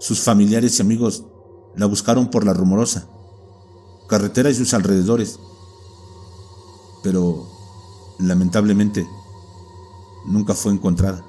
Sus 0.00 0.20
familiares 0.20 0.78
y 0.78 0.82
amigos 0.82 1.24
la 1.76 1.86
buscaron 1.86 2.28
por 2.28 2.44
la 2.44 2.52
rumorosa, 2.52 3.08
carretera 4.08 4.50
y 4.50 4.54
sus 4.54 4.74
alrededores. 4.74 5.38
Pero, 7.02 7.48
lamentablemente, 8.18 9.06
nunca 10.26 10.54
fue 10.54 10.72
encontrada. 10.72 11.24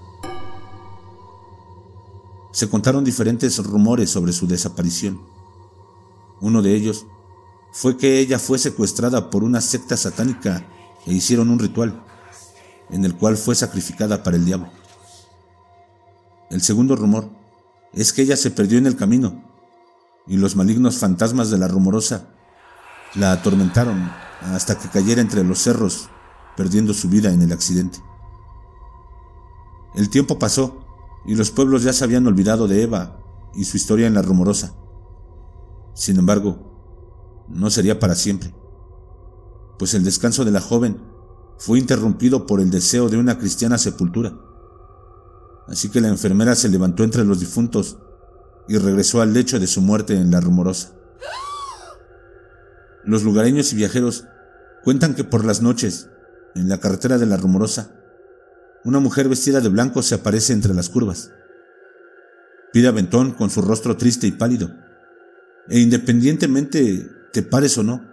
Se 2.51 2.69
contaron 2.69 3.03
diferentes 3.03 3.57
rumores 3.63 4.09
sobre 4.09 4.33
su 4.33 4.47
desaparición. 4.47 5.21
Uno 6.39 6.61
de 6.61 6.75
ellos 6.75 7.05
fue 7.71 7.97
que 7.97 8.19
ella 8.19 8.39
fue 8.39 8.57
secuestrada 8.57 9.29
por 9.29 9.43
una 9.43 9.61
secta 9.61 9.97
satánica 9.97 10.65
e 11.05 11.13
hicieron 11.13 11.49
un 11.49 11.59
ritual, 11.59 12.03
en 12.89 13.05
el 13.05 13.15
cual 13.15 13.37
fue 13.37 13.55
sacrificada 13.55 14.23
para 14.23 14.37
el 14.37 14.45
diablo. 14.45 14.69
El 16.49 16.61
segundo 16.61 16.95
rumor 16.95 17.29
es 17.93 18.13
que 18.13 18.21
ella 18.21 18.37
se 18.37 18.51
perdió 18.51 18.77
en 18.77 18.87
el 18.87 18.95
camino 18.95 19.43
y 20.25 20.37
los 20.37 20.55
malignos 20.55 20.97
fantasmas 20.97 21.49
de 21.49 21.57
la 21.57 21.67
rumorosa 21.67 22.29
la 23.15 23.31
atormentaron 23.31 24.11
hasta 24.41 24.77
que 24.77 24.89
cayera 24.89 25.21
entre 25.21 25.43
los 25.43 25.59
cerros, 25.59 26.09
perdiendo 26.55 26.93
su 26.93 27.09
vida 27.09 27.31
en 27.31 27.41
el 27.41 27.51
accidente. 27.51 27.99
El 29.95 30.09
tiempo 30.09 30.37
pasó 30.37 30.86
y 31.25 31.35
los 31.35 31.51
pueblos 31.51 31.83
ya 31.83 31.93
se 31.93 32.03
habían 32.03 32.27
olvidado 32.27 32.67
de 32.67 32.83
Eva 32.83 33.19
y 33.55 33.65
su 33.65 33.77
historia 33.77 34.07
en 34.07 34.13
la 34.13 34.21
rumorosa. 34.21 34.75
Sin 35.93 36.17
embargo, 36.17 37.45
no 37.49 37.69
sería 37.69 37.99
para 37.99 38.15
siempre, 38.15 38.53
pues 39.79 39.93
el 39.93 40.03
descanso 40.03 40.45
de 40.45 40.51
la 40.51 40.61
joven 40.61 41.01
fue 41.57 41.79
interrumpido 41.79 42.45
por 42.45 42.61
el 42.61 42.69
deseo 42.69 43.09
de 43.09 43.17
una 43.17 43.37
cristiana 43.37 43.77
sepultura. 43.77 44.37
Así 45.67 45.89
que 45.89 46.01
la 46.01 46.07
enfermera 46.07 46.55
se 46.55 46.69
levantó 46.69 47.03
entre 47.03 47.25
los 47.25 47.39
difuntos 47.39 47.97
y 48.67 48.77
regresó 48.77 49.21
al 49.21 49.33
lecho 49.33 49.59
de 49.59 49.67
su 49.67 49.81
muerte 49.81 50.15
en 50.15 50.31
la 50.31 50.39
rumorosa. 50.39 50.93
Los 53.07 53.23
lugareños 53.23 53.71
y 53.71 53.77
viajeros 53.77 54.25
cuentan 54.83 55.15
que 55.15 55.23
por 55.23 55.45
las 55.45 55.61
noches, 55.61 56.09
en 56.55 56.67
la 56.67 56.79
carretera 56.79 57.17
de 57.17 57.25
la 57.25 57.37
Rumorosa, 57.37 57.96
una 58.87 59.01
mujer 59.01 59.27
vestida 59.27 59.59
de 59.59 59.67
blanco 59.67 60.01
se 60.01 60.15
aparece 60.15 60.53
entre 60.53 60.73
las 60.73 60.87
curvas. 60.87 61.29
Pide 62.71 62.87
aventón 62.87 63.31
con 63.31 63.49
su 63.49 63.61
rostro 63.61 63.97
triste 63.97 64.27
y 64.27 64.31
pálido, 64.31 64.71
e 65.67 65.79
independientemente 65.79 67.05
te 67.33 67.43
pares 67.43 67.77
o 67.77 67.83
no, 67.83 68.09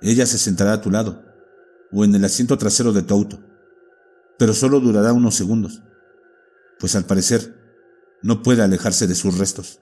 ella 0.00 0.26
se 0.26 0.36
sentará 0.36 0.72
a 0.72 0.80
tu 0.80 0.90
lado 0.90 1.22
o 1.92 2.04
en 2.04 2.12
el 2.12 2.24
asiento 2.24 2.58
trasero 2.58 2.92
de 2.92 3.02
tu 3.02 3.14
auto, 3.14 3.38
pero 4.36 4.52
solo 4.52 4.80
durará 4.80 5.12
unos 5.12 5.36
segundos, 5.36 5.80
pues 6.80 6.96
al 6.96 7.04
parecer 7.04 7.54
no 8.20 8.42
puede 8.42 8.64
alejarse 8.64 9.06
de 9.06 9.14
sus 9.14 9.38
restos. 9.38 9.78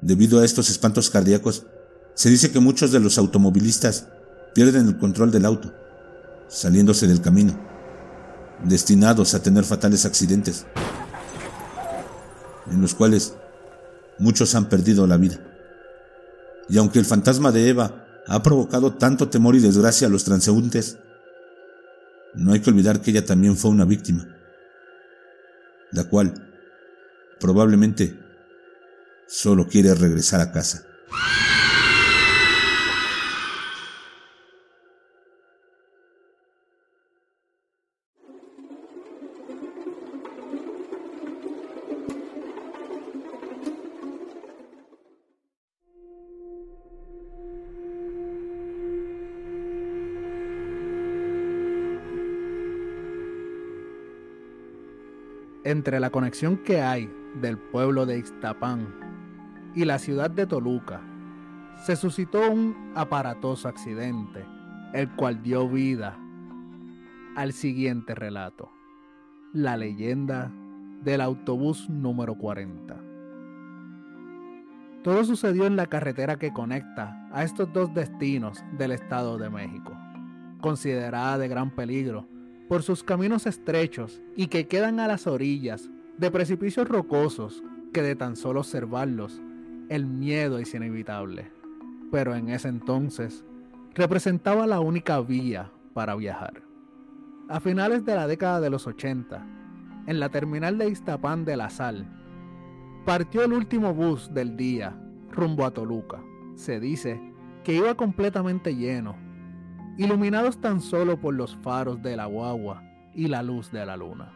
Debido 0.00 0.40
a 0.40 0.46
estos 0.46 0.70
espantos 0.70 1.10
cardíacos, 1.10 1.66
se 2.14 2.30
dice 2.30 2.50
que 2.50 2.58
muchos 2.58 2.90
de 2.90 3.00
los 3.00 3.18
automovilistas 3.18 4.08
pierden 4.54 4.88
el 4.88 4.96
control 4.96 5.30
del 5.30 5.44
auto, 5.44 5.74
saliéndose 6.48 7.06
del 7.06 7.20
camino, 7.20 7.71
destinados 8.64 9.34
a 9.34 9.42
tener 9.42 9.64
fatales 9.64 10.04
accidentes, 10.04 10.66
en 12.70 12.80
los 12.80 12.94
cuales 12.94 13.34
muchos 14.18 14.54
han 14.54 14.68
perdido 14.68 15.06
la 15.06 15.16
vida. 15.16 15.38
Y 16.68 16.78
aunque 16.78 16.98
el 16.98 17.04
fantasma 17.04 17.52
de 17.52 17.68
Eva 17.68 18.06
ha 18.26 18.42
provocado 18.42 18.94
tanto 18.94 19.28
temor 19.28 19.56
y 19.56 19.60
desgracia 19.60 20.06
a 20.06 20.10
los 20.10 20.24
transeúntes, 20.24 20.98
no 22.34 22.52
hay 22.52 22.60
que 22.60 22.70
olvidar 22.70 23.00
que 23.00 23.10
ella 23.10 23.24
también 23.24 23.56
fue 23.56 23.70
una 23.70 23.84
víctima, 23.84 24.26
la 25.90 26.04
cual 26.04 26.32
probablemente 27.40 28.18
solo 29.26 29.66
quiere 29.66 29.94
regresar 29.94 30.40
a 30.40 30.52
casa. 30.52 30.84
Entre 55.82 55.98
la 55.98 56.10
conexión 56.10 56.58
que 56.58 56.80
hay 56.80 57.12
del 57.40 57.58
pueblo 57.58 58.06
de 58.06 58.16
Ixtapán 58.16 58.86
y 59.74 59.84
la 59.84 59.98
ciudad 59.98 60.30
de 60.30 60.46
Toluca, 60.46 61.00
se 61.84 61.96
suscitó 61.96 62.48
un 62.52 62.92
aparatoso 62.94 63.66
accidente, 63.66 64.46
el 64.92 65.10
cual 65.16 65.42
dio 65.42 65.68
vida 65.68 66.16
al 67.34 67.52
siguiente 67.52 68.14
relato, 68.14 68.70
la 69.52 69.76
leyenda 69.76 70.52
del 71.02 71.20
autobús 71.20 71.90
número 71.90 72.36
40. 72.36 72.96
Todo 75.02 75.24
sucedió 75.24 75.66
en 75.66 75.74
la 75.74 75.86
carretera 75.86 76.36
que 76.36 76.52
conecta 76.52 77.28
a 77.32 77.42
estos 77.42 77.72
dos 77.72 77.92
destinos 77.92 78.62
del 78.78 78.92
Estado 78.92 79.36
de 79.36 79.50
México, 79.50 79.98
considerada 80.60 81.38
de 81.38 81.48
gran 81.48 81.72
peligro 81.72 82.28
por 82.72 82.82
sus 82.82 83.04
caminos 83.04 83.46
estrechos 83.46 84.22
y 84.34 84.46
que 84.46 84.66
quedan 84.66 84.98
a 84.98 85.06
las 85.06 85.26
orillas 85.26 85.90
de 86.16 86.30
precipicios 86.30 86.88
rocosos 86.88 87.62
que 87.92 88.00
de 88.00 88.16
tan 88.16 88.34
solo 88.34 88.60
observarlos 88.60 89.42
el 89.90 90.06
miedo 90.06 90.56
es 90.56 90.72
inevitable. 90.72 91.52
Pero 92.10 92.34
en 92.34 92.48
ese 92.48 92.68
entonces 92.68 93.44
representaba 93.92 94.66
la 94.66 94.80
única 94.80 95.20
vía 95.20 95.70
para 95.92 96.14
viajar. 96.14 96.62
A 97.50 97.60
finales 97.60 98.06
de 98.06 98.14
la 98.14 98.26
década 98.26 98.58
de 98.62 98.70
los 98.70 98.86
80, 98.86 99.46
en 100.06 100.18
la 100.18 100.30
terminal 100.30 100.78
de 100.78 100.88
Iztapán 100.88 101.44
de 101.44 101.58
la 101.58 101.68
Sal, 101.68 102.08
partió 103.04 103.44
el 103.44 103.52
último 103.52 103.92
bus 103.92 104.32
del 104.32 104.56
día 104.56 104.98
rumbo 105.30 105.66
a 105.66 105.72
Toluca. 105.72 106.22
Se 106.54 106.80
dice 106.80 107.20
que 107.64 107.74
iba 107.74 107.94
completamente 107.96 108.74
lleno, 108.74 109.14
iluminados 109.96 110.60
tan 110.60 110.80
solo 110.80 111.20
por 111.20 111.34
los 111.34 111.56
faros 111.56 112.02
de 112.02 112.16
la 112.16 112.26
guagua 112.26 112.82
y 113.14 113.28
la 113.28 113.42
luz 113.42 113.70
de 113.70 113.84
la 113.84 113.96
luna. 113.96 114.32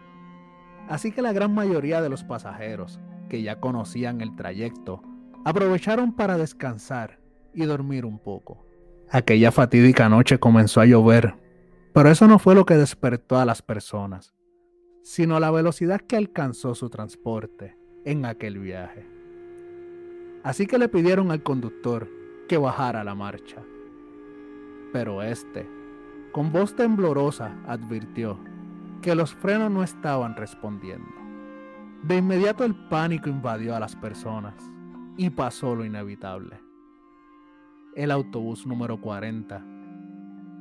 Así 0.88 1.12
que 1.12 1.22
la 1.22 1.32
gran 1.32 1.52
mayoría 1.54 2.00
de 2.00 2.08
los 2.08 2.24
pasajeros, 2.24 3.00
que 3.28 3.42
ya 3.42 3.60
conocían 3.60 4.20
el 4.20 4.36
trayecto, 4.36 5.02
aprovecharon 5.44 6.14
para 6.14 6.38
descansar 6.38 7.18
y 7.54 7.64
dormir 7.64 8.04
un 8.04 8.18
poco. 8.18 8.66
Aquella 9.10 9.52
fatídica 9.52 10.08
noche 10.08 10.38
comenzó 10.38 10.80
a 10.80 10.86
llover, 10.86 11.34
pero 11.92 12.10
eso 12.10 12.28
no 12.28 12.38
fue 12.38 12.54
lo 12.54 12.66
que 12.66 12.74
despertó 12.74 13.38
a 13.38 13.44
las 13.44 13.62
personas, 13.62 14.34
sino 15.02 15.40
la 15.40 15.50
velocidad 15.50 16.00
que 16.00 16.16
alcanzó 16.16 16.74
su 16.74 16.90
transporte 16.90 17.76
en 18.04 18.24
aquel 18.24 18.58
viaje. 18.58 19.06
Así 20.42 20.66
que 20.66 20.78
le 20.78 20.88
pidieron 20.88 21.30
al 21.30 21.42
conductor 21.42 22.08
que 22.48 22.58
bajara 22.58 23.02
la 23.02 23.14
marcha. 23.14 23.62
Pero 24.92 25.22
este, 25.22 25.68
con 26.32 26.52
voz 26.52 26.76
temblorosa, 26.76 27.56
advirtió 27.66 28.38
que 29.02 29.14
los 29.14 29.34
frenos 29.34 29.70
no 29.70 29.82
estaban 29.82 30.36
respondiendo. 30.36 31.08
De 32.02 32.18
inmediato 32.18 32.64
el 32.64 32.74
pánico 32.74 33.28
invadió 33.28 33.74
a 33.74 33.80
las 33.80 33.96
personas 33.96 34.54
y 35.16 35.30
pasó 35.30 35.74
lo 35.74 35.84
inevitable. 35.84 36.60
El 37.94 38.10
autobús 38.10 38.66
número 38.66 39.00
40 39.00 39.64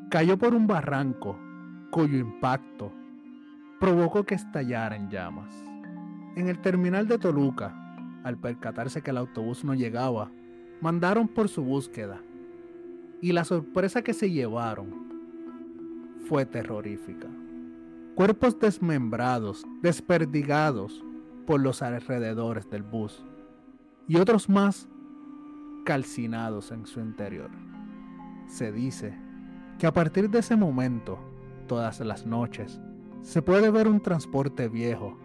cayó 0.10 0.38
por 0.38 0.56
un 0.56 0.68
barranco 0.68 1.38
cuyo 1.92 2.18
impacto 2.18 2.92
provocó 3.80 4.24
que 4.24 4.36
estallara 4.36 4.96
en 4.96 5.10
llamas. 5.10 5.54
En 6.36 6.48
el 6.48 6.60
terminal 6.60 7.08
de 7.08 7.18
Toluca, 7.18 7.74
al 8.24 8.38
percatarse 8.38 9.02
que 9.02 9.12
el 9.12 9.18
autobús 9.18 9.64
no 9.64 9.74
llegaba, 9.74 10.32
mandaron 10.82 11.28
por 11.28 11.50
su 11.50 11.64
búsqueda 11.64 12.22
y 13.22 13.32
la 13.32 13.44
sorpresa 13.44 14.02
que 14.02 14.14
se 14.14 14.32
llevaron 14.32 15.06
fue 16.28 16.46
terrorífica. 16.46 17.28
Cuerpos 18.16 18.60
desmembrados, 18.60 19.66
desperdigados 19.82 21.04
por 21.46 21.60
los 21.60 21.82
alrededores 21.82 22.70
del 22.70 22.84
bus 22.84 23.24
y 24.08 24.18
otros 24.18 24.50
más 24.50 24.88
calcinados 25.86 26.72
en 26.72 26.86
su 26.86 27.00
interior. 27.00 27.52
Se 28.48 28.72
dice 28.72 29.18
que 29.78 29.88
a 29.88 29.94
partir 29.94 30.30
de 30.30 30.40
ese 30.40 30.56
momento, 30.56 31.20
todas 31.68 32.00
las 32.00 32.26
noches, 32.26 32.80
se 33.22 33.42
puede 33.42 33.70
ver 33.70 33.88
un 33.88 34.02
transporte 34.02 34.70
viejo 34.70 35.18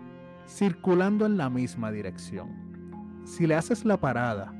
circulando 0.48 1.26
en 1.26 1.36
la 1.36 1.48
misma 1.48 1.92
dirección. 1.92 2.48
Si 3.24 3.46
le 3.46 3.54
haces 3.54 3.84
la 3.84 4.00
parada, 4.00 4.52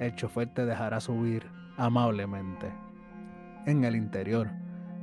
el 0.00 0.14
chofer 0.14 0.52
te 0.52 0.64
dejará 0.64 1.00
subir 1.00 1.46
amablemente. 1.76 2.72
En 3.66 3.84
el 3.84 3.96
interior 3.96 4.50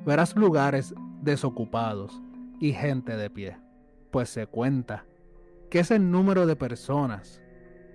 verás 0.05 0.35
lugares 0.35 0.93
desocupados 1.21 2.21
y 2.59 2.73
gente 2.73 3.17
de 3.17 3.29
pie, 3.29 3.57
pues 4.11 4.29
se 4.29 4.47
cuenta 4.47 5.05
que 5.69 5.79
es 5.79 5.91
el 5.91 6.11
número 6.11 6.45
de 6.45 6.55
personas 6.55 7.41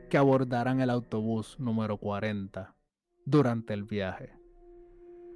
que 0.09 0.19
abordarán 0.19 0.81
el 0.81 0.91
autobús 0.91 1.57
número 1.59 1.99
40 1.99 2.75
durante 3.25 3.75
el 3.75 3.85
viaje. 3.85 4.33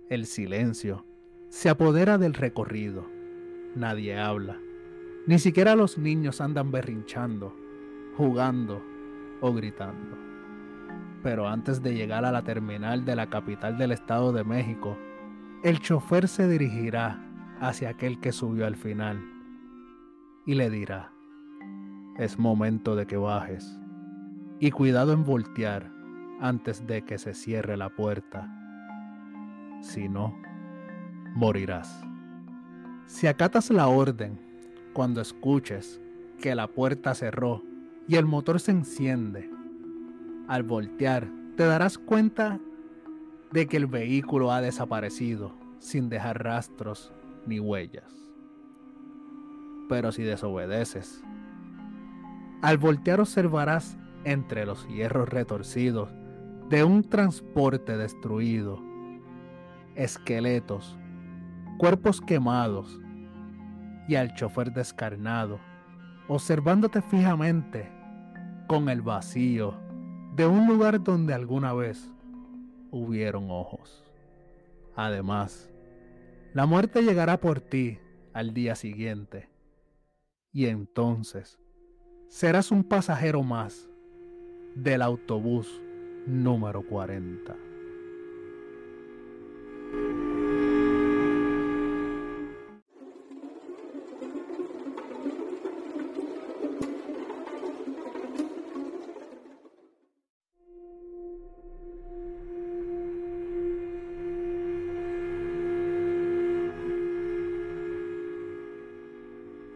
El 0.09 0.27
silencio 0.27 1.05
se 1.49 1.69
apodera 1.69 2.19
del 2.19 2.35
recorrido. 2.35 3.07
Nadie 3.75 4.19
habla. 4.19 4.59
Ni 5.27 5.39
siquiera 5.39 5.77
los 5.77 5.99
niños 5.99 6.41
andan 6.41 6.71
berrinchando, 6.73 7.55
jugando 8.17 8.83
o 9.41 9.53
gritando. 9.53 10.30
Pero 11.23 11.49
antes 11.49 11.83
de 11.83 11.95
llegar 11.95 12.25
a 12.25 12.33
la 12.33 12.43
terminal 12.43 13.05
de 13.05 13.17
la 13.17 13.29
capital 13.29 13.77
del 13.77 13.93
Estado 13.93 14.33
de 14.33 14.45
México, 14.45 14.97
el 15.63 15.81
chofer 15.81 16.29
se 16.29 16.49
dirigirá 16.49 17.23
hacia 17.61 17.91
aquel 17.91 18.21
que 18.21 18.33
subió 18.33 18.67
al 18.67 18.77
final 18.77 19.23
y 20.47 20.55
le 20.55 20.71
dirá, 20.71 21.13
es 22.17 22.39
momento 22.39 22.97
de 22.97 23.07
que 23.07 23.17
bajes 23.17 23.79
y 24.59 24.71
cuidado 24.71 25.13
en 25.13 25.25
voltear 25.25 25.93
antes 26.41 26.87
de 26.87 27.03
que 27.03 27.19
se 27.19 27.35
cierre 27.35 27.77
la 27.77 27.91
puerta. 27.91 28.49
Si 29.83 30.09
no, 30.09 30.35
morirás. 31.35 32.03
Si 33.07 33.27
acatas 33.27 33.71
la 33.71 33.89
orden 33.89 34.41
cuando 34.93 35.21
escuches 35.21 36.01
que 36.41 36.55
la 36.55 36.69
puerta 36.69 37.15
cerró 37.15 37.63
y 38.09 38.17
el 38.17 38.25
motor 38.25 38.61
se 38.61 38.71
enciende, 38.71 39.51
al 40.51 40.65
voltear 40.65 41.29
te 41.57 41.65
darás 41.65 41.97
cuenta 41.97 42.59
de 43.53 43.69
que 43.69 43.77
el 43.77 43.87
vehículo 43.87 44.51
ha 44.51 44.61
desaparecido 44.61 45.53
sin 45.79 46.09
dejar 46.09 46.43
rastros 46.43 47.13
ni 47.47 47.61
huellas. 47.61 48.13
Pero 49.89 50.11
si 50.11 50.25
desobedeces, 50.25 51.23
al 52.63 52.79
voltear 52.79 53.21
observarás 53.21 53.97
entre 54.25 54.67
los 54.67 54.89
hierros 54.89 55.29
retorcidos 55.29 56.13
de 56.69 56.83
un 56.83 57.05
transporte 57.05 57.97
destruido, 57.97 58.83
esqueletos, 59.95 60.99
cuerpos 61.79 62.21
quemados 62.21 63.01
y 64.09 64.17
al 64.17 64.35
chofer 64.35 64.73
descarnado, 64.73 65.61
observándote 66.27 67.03
fijamente 67.03 67.89
con 68.67 68.89
el 68.89 69.01
vacío 69.01 69.89
de 70.35 70.47
un 70.47 70.67
lugar 70.67 71.03
donde 71.03 71.35
alguna 71.35 71.73
vez 71.73 72.11
hubieron 72.91 73.51
ojos. 73.51 74.05
Además, 74.95 75.71
la 76.53 76.67
muerte 76.67 77.03
llegará 77.03 77.41
por 77.41 77.61
ti 77.61 77.99
al 78.33 78.55
día 78.55 78.75
siguiente 78.75 79.49
y 80.53 80.67
entonces 80.67 81.59
serás 82.29 82.71
un 82.71 82.85
pasajero 82.85 83.43
más 83.43 83.89
del 84.75 85.03
autobús 85.03 85.81
número 86.27 86.83
40. 86.87 87.57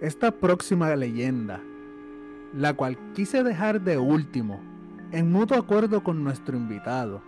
Esta 0.05 0.33
próxima 0.33 0.95
leyenda, 0.97 1.63
la 2.53 2.75
cual 2.75 2.99
quise 3.15 3.43
dejar 3.43 3.81
de 3.81 3.97
último 3.97 4.61
en 5.13 5.33
mutuo 5.33 5.57
acuerdo 5.57 6.05
con 6.05 6.23
nuestro 6.23 6.59
invitado. 6.59 7.23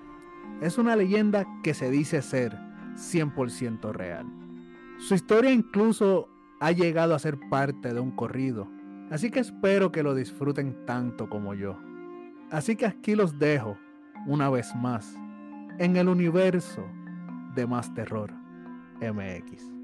Es 0.60 0.76
una 0.76 0.94
leyenda 0.94 1.46
que 1.62 1.72
se 1.72 1.90
dice 1.90 2.20
ser 2.20 2.54
100% 2.96 3.92
real. 3.92 4.26
Su 4.98 5.14
historia 5.14 5.52
incluso 5.52 6.28
ha 6.60 6.70
llegado 6.70 7.14
a 7.14 7.18
ser 7.18 7.38
parte 7.48 7.94
de 7.94 8.00
un 8.00 8.10
corrido, 8.10 8.68
así 9.10 9.30
que 9.30 9.40
espero 9.40 9.90
que 9.90 10.02
lo 10.02 10.14
disfruten 10.14 10.84
tanto 10.84 11.30
como 11.30 11.54
yo. 11.54 11.78
Así 12.50 12.76
que 12.76 12.84
aquí 12.84 13.14
los 13.14 13.38
dejo, 13.38 13.78
una 14.26 14.50
vez 14.50 14.74
más, 14.76 15.18
en 15.78 15.96
el 15.96 16.10
universo 16.10 16.86
de 17.54 17.66
Más 17.66 17.94
Terror 17.94 18.34
MX. 19.00 19.75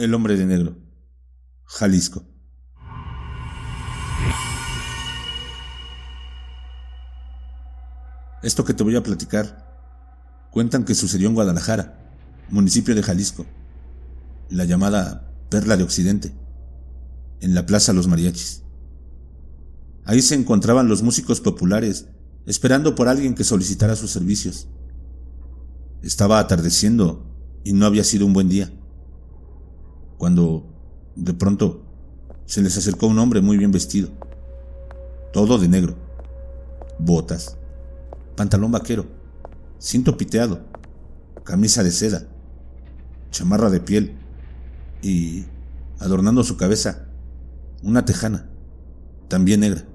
El 0.00 0.14
hombre 0.14 0.34
de 0.34 0.46
negro. 0.46 0.78
Jalisco. 1.66 2.24
Esto 8.42 8.64
que 8.64 8.72
te 8.72 8.82
voy 8.82 8.96
a 8.96 9.02
platicar, 9.02 10.48
cuentan 10.52 10.86
que 10.86 10.94
sucedió 10.94 11.28
en 11.28 11.34
Guadalajara, 11.34 12.14
municipio 12.48 12.94
de 12.94 13.02
Jalisco, 13.02 13.44
la 14.48 14.64
llamada 14.64 15.34
Perla 15.50 15.76
de 15.76 15.82
Occidente, 15.82 16.32
en 17.42 17.54
la 17.54 17.66
Plaza 17.66 17.92
Los 17.92 18.08
Mariachis. 18.08 18.62
Ahí 20.06 20.22
se 20.22 20.34
encontraban 20.34 20.88
los 20.88 21.02
músicos 21.02 21.42
populares, 21.42 22.06
esperando 22.46 22.94
por 22.94 23.08
alguien 23.08 23.34
que 23.34 23.44
solicitara 23.44 23.96
sus 23.96 24.10
servicios. 24.10 24.66
Estaba 26.00 26.38
atardeciendo 26.38 27.36
y 27.64 27.74
no 27.74 27.84
había 27.84 28.02
sido 28.02 28.24
un 28.24 28.32
buen 28.32 28.48
día 28.48 28.72
cuando 30.20 30.66
de 31.16 31.32
pronto 31.32 31.82
se 32.44 32.60
les 32.60 32.76
acercó 32.76 33.06
un 33.06 33.18
hombre 33.18 33.40
muy 33.40 33.56
bien 33.56 33.72
vestido, 33.72 34.10
todo 35.32 35.56
de 35.56 35.66
negro. 35.66 35.96
Botas, 36.98 37.56
pantalón 38.36 38.70
vaquero, 38.70 39.06
cinto 39.78 40.18
piteado, 40.18 40.60
camisa 41.42 41.82
de 41.82 41.90
seda, 41.90 42.28
chamarra 43.30 43.70
de 43.70 43.80
piel 43.80 44.14
y, 45.00 45.46
adornando 45.98 46.44
su 46.44 46.58
cabeza, 46.58 47.06
una 47.82 48.04
tejana, 48.04 48.50
también 49.28 49.60
negra. 49.60 49.86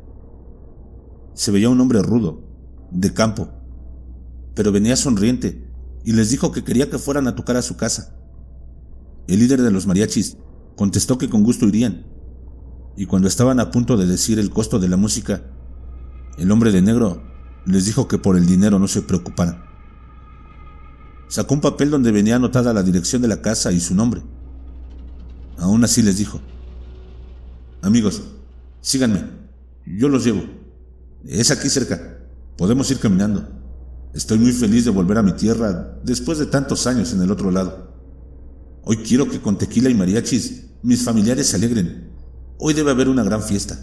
Se 1.36 1.52
veía 1.52 1.70
un 1.70 1.80
hombre 1.80 2.02
rudo, 2.02 2.42
de 2.90 3.14
campo, 3.14 3.50
pero 4.56 4.72
venía 4.72 4.96
sonriente 4.96 5.70
y 6.04 6.14
les 6.14 6.32
dijo 6.32 6.52
que 6.52 6.64
quería 6.64 6.90
que 6.90 6.98
fueran 6.98 7.28
a 7.28 7.36
tocar 7.36 7.58
a 7.58 7.62
su 7.62 7.78
casa. 7.78 8.15
El 9.28 9.40
líder 9.40 9.62
de 9.62 9.72
los 9.72 9.88
mariachis 9.88 10.38
contestó 10.76 11.18
que 11.18 11.30
con 11.30 11.44
gusto 11.44 11.68
irían, 11.68 12.06
y 12.98 13.06
cuando 13.06 13.28
estaban 13.28 13.60
a 13.60 13.72
punto 13.72 13.98
de 13.98 14.06
decir 14.06 14.40
el 14.40 14.50
costo 14.50 14.80
de 14.80 14.88
la 14.88 14.98
música, 14.98 15.44
el 16.38 16.52
hombre 16.52 16.72
de 16.72 16.82
negro 16.82 17.24
les 17.66 17.86
dijo 17.86 18.08
que 18.08 18.18
por 18.18 18.38
el 18.38 18.46
dinero 18.46 18.80
no 18.80 18.88
se 18.88 19.02
preocuparan. 19.02 19.66
Sacó 21.28 21.56
un 21.56 21.62
papel 21.62 21.90
donde 21.90 22.12
venía 22.12 22.36
anotada 22.36 22.74
la 22.74 22.84
dirección 22.84 23.22
de 23.22 23.28
la 23.28 23.42
casa 23.42 23.72
y 23.72 23.80
su 23.80 23.96
nombre. 23.96 24.22
Aún 25.58 25.84
así 25.84 26.02
les 26.02 26.18
dijo, 26.18 26.40
amigos, 27.82 28.22
síganme, 28.82 29.24
yo 29.86 30.08
los 30.08 30.24
llevo. 30.24 30.44
Es 31.26 31.50
aquí 31.52 31.70
cerca, 31.70 32.20
podemos 32.58 32.90
ir 32.92 33.00
caminando. 33.00 33.50
Estoy 34.14 34.38
muy 34.38 34.52
feliz 34.52 34.86
de 34.86 34.92
volver 34.92 35.18
a 35.18 35.24
mi 35.24 35.34
tierra 35.34 35.98
después 36.04 36.38
de 36.38 36.46
tantos 36.46 36.88
años 36.88 37.12
en 37.14 37.22
el 37.22 37.32
otro 37.32 37.52
lado. 37.52 37.85
Hoy 38.88 38.98
quiero 38.98 39.28
que 39.28 39.42
con 39.42 39.58
tequila 39.58 39.90
y 39.90 39.96
mariachis 39.96 40.68
mis 40.84 41.04
familiares 41.04 41.48
se 41.48 41.56
alegren. 41.56 42.12
Hoy 42.60 42.76
debe 42.76 42.92
haber 42.92 43.10
una 43.10 43.24
gran 43.24 43.42
fiesta. 43.42 43.80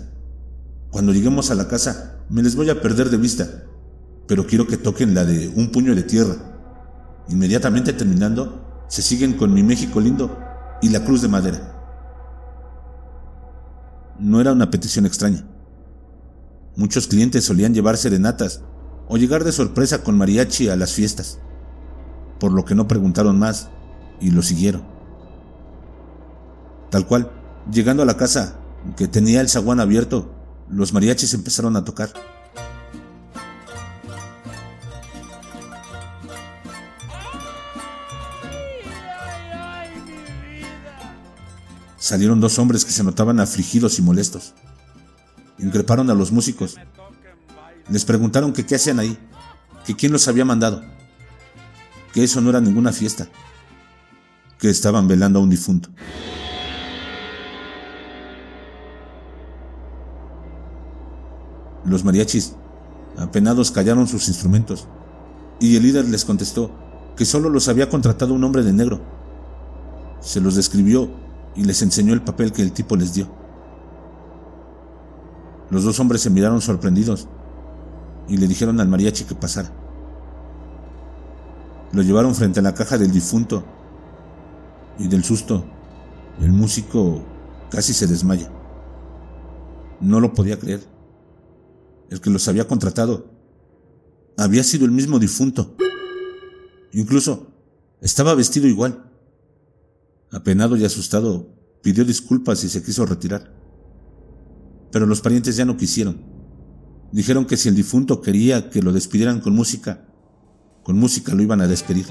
Cuando 0.93 1.12
lleguemos 1.12 1.51
a 1.51 1.57
la 1.57 1.67
casa 1.67 2.21
me 2.29 2.41
les 2.41 2.55
voy 2.55 2.71
a 2.71 2.81
perder 2.81 3.11
de 3.11 3.17
vista, 3.17 3.65
pero 4.29 4.47
quiero 4.47 4.69
que 4.69 4.77
toquen 4.77 5.12
la 5.12 5.25
de 5.25 5.49
un 5.49 5.73
puño 5.73 5.97
de 5.97 6.05
tierra. 6.05 6.37
Inmediatamente 7.29 7.93
terminando, 7.93 8.85
se 8.88 9.03
siguen 9.03 9.33
con 9.33 9.53
mi 9.53 9.65
México 9.65 10.01
lindo 10.01 10.38
y 10.81 10.91
la 10.91 11.05
cruz 11.05 11.21
de 11.21 11.29
madera. 11.29 11.77
No 14.21 14.41
era 14.41 14.53
una 14.53 14.71
petición 14.71 15.05
extraña. 15.05 15.45
Muchos 16.77 17.09
clientes 17.09 17.45
solían 17.45 17.75
llevar 17.75 17.97
serenatas 17.97 18.62
o 19.09 19.17
llegar 19.17 19.43
de 19.43 19.51
sorpresa 19.51 20.05
con 20.05 20.17
mariachi 20.17 20.69
a 20.69 20.77
las 20.77 20.93
fiestas, 20.93 21.41
por 22.38 22.53
lo 22.53 22.65
que 22.65 22.77
no 22.77 22.87
preguntaron 22.87 23.37
más 23.37 23.69
y 24.21 24.31
lo 24.31 24.43
siguieron. 24.43 24.91
Tal 26.92 27.07
cual, 27.07 27.33
llegando 27.72 28.02
a 28.02 28.07
la 28.07 28.18
casa 28.18 28.59
que 28.98 29.09
tenía 29.09 29.40
el 29.40 29.48
zaguán 29.48 29.81
abierto, 29.81 30.31
los 30.68 30.92
mariachis 30.92 31.33
empezaron 31.33 31.74
a 31.74 31.85
tocar. 31.85 32.12
Salieron 41.96 42.42
dos 42.42 42.59
hombres 42.59 42.85
que 42.85 42.92
se 42.92 43.02
notaban 43.02 43.40
afligidos 43.40 43.98
y 43.98 44.02
molestos. 44.02 44.52
Increparon 45.59 46.11
a 46.11 46.14
los 46.14 46.31
músicos. 46.31 46.76
Les 47.88 48.05
preguntaron 48.05 48.52
que 48.52 48.66
qué 48.66 48.74
hacían 48.74 48.98
ahí, 48.98 49.16
que 49.87 49.96
quién 49.96 50.12
los 50.12 50.28
había 50.28 50.44
mandado, 50.44 50.83
que 52.12 52.22
eso 52.22 52.42
no 52.42 52.50
era 52.50 52.61
ninguna 52.61 52.92
fiesta, 52.92 53.28
que 54.59 54.68
estaban 54.68 55.09
velando 55.09 55.38
a 55.38 55.42
un 55.42 55.48
difunto. 55.48 55.88
Los 61.92 62.05
mariachis, 62.05 62.55
apenados, 63.18 63.70
callaron 63.70 64.09
sus 64.09 64.26
instrumentos, 64.28 64.88
y 65.61 65.76
el 65.76 65.83
líder 65.83 66.09
les 66.09 66.24
contestó 66.24 66.70
que 67.16 67.26
solo 67.26 67.50
los 67.50 67.68
había 67.68 67.90
contratado 67.90 68.33
un 68.33 68.42
hombre 68.42 68.62
de 68.62 68.72
negro. 68.72 69.02
Se 70.22 70.40
los 70.40 70.55
describió 70.55 71.11
y 71.55 71.64
les 71.64 71.83
enseñó 71.83 72.14
el 72.14 72.22
papel 72.22 72.50
que 72.50 72.62
el 72.62 72.72
tipo 72.72 72.96
les 72.96 73.12
dio. 73.12 73.28
Los 75.68 75.85
dos 75.85 76.00
hombres 76.00 76.22
se 76.22 76.31
miraron 76.31 76.62
sorprendidos 76.62 77.28
y 78.26 78.38
le 78.38 78.48
dijeron 78.48 78.81
al 78.81 78.88
mariachi 78.88 79.24
que 79.24 79.35
pasara. 79.35 79.70
Lo 81.92 82.00
llevaron 82.00 82.35
frente 82.35 82.61
a 82.61 82.62
la 82.62 82.72
caja 82.72 82.96
del 82.96 83.12
difunto 83.12 83.64
y 84.98 85.09
del 85.09 85.24
susto 85.24 85.62
el 86.40 86.52
músico 86.52 87.20
casi 87.70 87.92
se 87.92 88.07
desmaya. 88.07 88.50
No 90.00 90.20
lo 90.20 90.33
podía 90.33 90.59
creer. 90.59 90.91
El 92.12 92.20
que 92.20 92.29
los 92.29 92.46
había 92.46 92.68
contratado 92.68 93.31
había 94.37 94.62
sido 94.62 94.85
el 94.85 94.90
mismo 94.90 95.18
difunto. 95.18 95.75
Incluso 96.92 97.46
estaba 98.03 98.35
vestido 98.35 98.66
igual. 98.66 99.11
Apenado 100.31 100.77
y 100.77 100.85
asustado, 100.85 101.48
pidió 101.81 102.05
disculpas 102.05 102.64
y 102.64 102.68
se 102.68 102.83
quiso 102.83 103.07
retirar. 103.07 103.55
Pero 104.90 105.07
los 105.07 105.22
parientes 105.22 105.57
ya 105.57 105.64
no 105.64 105.79
quisieron. 105.79 106.20
Dijeron 107.12 107.46
que 107.46 107.57
si 107.57 107.70
el 107.70 107.77
difunto 107.77 108.20
quería 108.20 108.68
que 108.68 108.83
lo 108.83 108.92
despidieran 108.92 109.40
con 109.40 109.55
música, 109.55 110.07
con 110.83 110.98
música 110.98 111.33
lo 111.35 111.42
iban 111.42 111.62
a 111.62 111.66
despedir. 111.66 112.05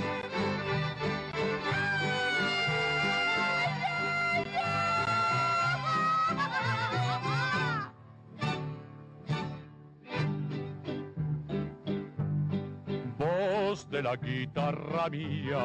Guitarra 14.72 15.10
mía 15.10 15.58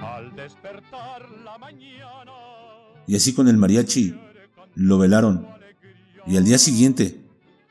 al 0.00 0.34
despertar 0.36 1.30
la 1.44 1.58
mañana. 1.58 2.32
Y 3.06 3.16
así 3.16 3.34
con 3.34 3.48
el 3.48 3.56
mariachi 3.56 4.18
lo 4.74 4.98
velaron. 4.98 5.46
Y 6.26 6.36
al 6.36 6.44
día 6.44 6.58
siguiente, 6.58 7.24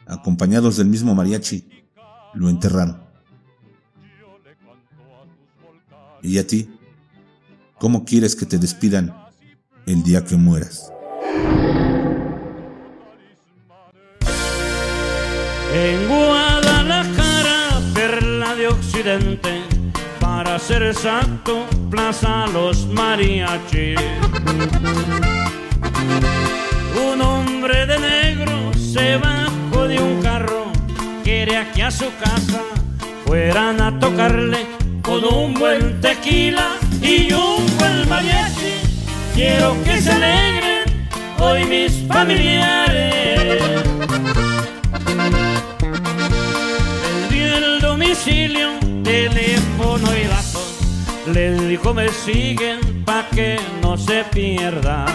acompañados 0.07 0.77
del 0.77 0.87
mismo 0.87 1.13
mariachi, 1.13 1.67
lo 2.33 2.49
enterraron. 2.49 3.03
¿Y 6.21 6.37
a 6.39 6.47
ti? 6.47 6.69
¿Cómo 7.77 8.05
quieres 8.05 8.35
que 8.35 8.45
te 8.45 8.57
despidan 8.57 9.13
el 9.85 10.01
día 10.03 10.23
que 10.23 10.37
mueras? 10.37 10.91
En 15.73 16.07
Guadalajara, 16.07 17.81
perla 17.93 18.55
de 18.55 18.67
occidente, 18.69 19.64
ser 20.59 20.83
exacto, 20.83 21.65
plaza 21.89 22.45
los 22.47 22.87
mariachis. 22.87 23.99
Un 27.11 27.21
hombre 27.21 27.85
de 27.85 27.99
negro 27.99 28.71
se 28.73 29.17
bajó 29.17 29.87
de 29.87 29.99
un 29.99 30.21
carro, 30.21 30.67
quiere 31.23 31.57
aquí 31.57 31.81
a 31.81 31.91
su 31.91 32.05
casa, 32.23 32.61
fueran 33.25 33.81
a 33.81 33.99
tocarle 33.99 34.65
con 35.01 35.23
un 35.25 35.53
buen 35.55 35.99
tequila 35.99 36.77
y 37.01 37.33
un 37.33 37.65
buen 37.77 38.07
mariachi. 38.07 38.73
Quiero 39.33 39.75
que 39.83 40.01
se 40.01 40.11
alegren 40.11 41.07
hoy 41.39 41.65
mis 41.65 42.07
familiares. 42.07 43.15
El 47.31 47.81
domicilio, 47.81 48.69
teléfono. 49.03 50.14
Les 51.27 51.67
dijo 51.67 51.93
me 51.93 52.09
siguen 52.09 53.03
pa' 53.03 53.25
que 53.33 53.59
no 53.81 53.97
se 53.97 54.23
pierda. 54.25 55.05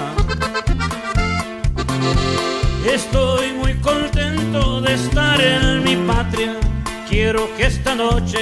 Estoy 2.85 3.53
muy 3.53 3.75
contento 3.75 4.81
de 4.81 4.95
estar 4.95 5.41
en 5.41 5.85
mi 5.85 5.95
patria. 6.13 6.57
Quiero 7.09 7.49
que 7.57 7.67
esta 7.67 7.95
noche 7.95 8.39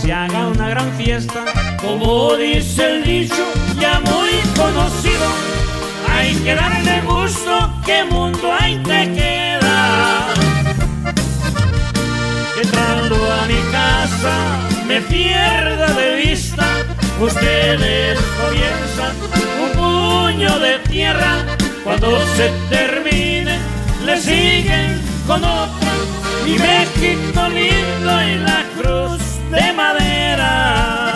se 0.00 0.12
haga 0.12 0.46
una 0.46 0.68
gran 0.68 0.92
fiesta. 0.92 1.44
Como 1.80 2.36
dice 2.36 2.96
el 2.96 3.04
dicho, 3.04 3.44
ya 3.80 4.00
muy 4.00 4.30
conocido. 4.56 5.26
Hay 6.08 6.36
que 6.36 6.54
darle 6.54 7.00
gusto, 7.00 7.72
que 7.84 8.04
mundo 8.04 8.52
hay 8.60 8.76
te 8.78 9.12
queda. 9.12 10.28
Entrando 12.62 13.16
a 13.32 13.46
mi 13.46 13.60
casa, 13.72 14.34
me 14.86 15.00
pierda 15.00 15.92
de 15.94 16.16
vista. 16.16 16.81
Ustedes 17.22 18.18
comienzan 18.36 19.14
un 19.62 19.70
puño 19.78 20.58
de 20.58 20.78
tierra. 20.90 21.46
Cuando 21.84 22.20
se 22.34 22.50
termine, 22.68 23.58
le 24.04 24.20
siguen 24.20 25.00
con 25.28 25.44
otra. 25.44 25.92
Mi 26.44 26.58
México 26.58 27.48
lindo 27.48 28.22
y 28.22 28.34
la 28.38 28.64
cruz 28.76 29.20
de 29.52 29.72
madera. 29.72 31.14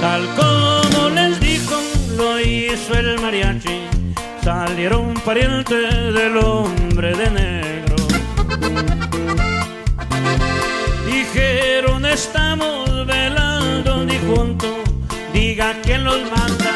Tal 0.00 0.26
como 0.34 1.10
les 1.10 1.38
dijo, 1.38 1.76
lo 2.16 2.38
dieron 4.74 5.14
pariente 5.24 5.76
del 5.76 6.36
hombre 6.38 7.14
de 7.14 7.30
negro. 7.30 7.61
Dijeron 11.22 12.04
estamos 12.04 13.06
velando 13.06 14.04
ni 14.04 14.18
juntos, 14.18 14.74
diga 15.32 15.72
quién 15.84 16.02
los 16.02 16.20
manda 16.22 16.72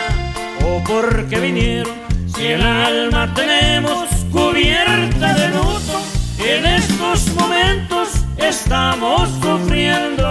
o 0.64 0.84
por 0.84 1.26
qué 1.28 1.40
vinieron. 1.40 1.92
Si 2.32 2.46
el 2.46 2.62
alma 2.62 3.34
tenemos 3.34 4.08
cubierta 4.30 5.34
de 5.34 5.48
luto, 5.48 6.00
en 6.38 6.64
estos 6.64 7.26
momentos 7.34 8.10
estamos 8.38 9.28
sufriendo. 9.42 10.26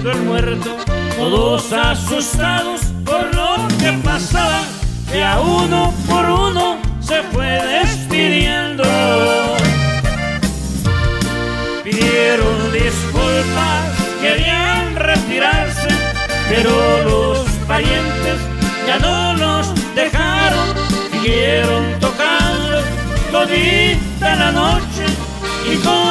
Sido 0.00 0.12
el 0.12 0.22
muerto. 0.22 0.76
Todos 1.16 1.72
asustados 1.72 2.80
por 3.04 3.34
lo 3.34 3.68
que 3.78 3.92
pasaba, 4.02 4.62
de 5.10 5.22
a 5.22 5.40
uno 5.40 5.92
por 6.08 6.24
uno 6.24 6.78
se 7.00 7.22
fue 7.32 7.46
despidiendo. 7.46 8.84
Pidieron 11.84 12.72
disculpas, 12.72 13.82
querían 14.20 14.96
retirarse, 14.96 15.88
pero 16.48 16.70
los 17.04 17.48
parientes 17.68 18.38
ya 18.86 18.98
no 18.98 19.34
los 19.34 19.74
dejaron, 19.94 20.68
siguieron 21.10 21.84
tocando 22.00 22.82
todita 23.32 24.36
la 24.36 24.52
noche 24.52 25.04
y 25.70 25.76
con 25.76 26.09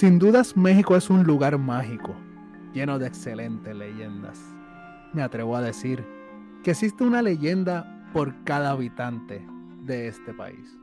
Sin 0.00 0.18
dudas 0.18 0.56
México 0.56 0.96
es 0.96 1.10
un 1.10 1.24
lugar 1.24 1.58
mágico, 1.58 2.14
lleno 2.72 2.98
de 2.98 3.06
excelentes 3.06 3.76
leyendas. 3.76 4.40
Me 5.12 5.20
atrevo 5.20 5.54
a 5.54 5.60
decir 5.60 6.02
que 6.64 6.70
existe 6.70 7.04
una 7.04 7.20
leyenda 7.20 8.08
por 8.14 8.34
cada 8.44 8.70
habitante 8.70 9.46
de 9.82 10.08
este 10.08 10.32
país. 10.32 10.78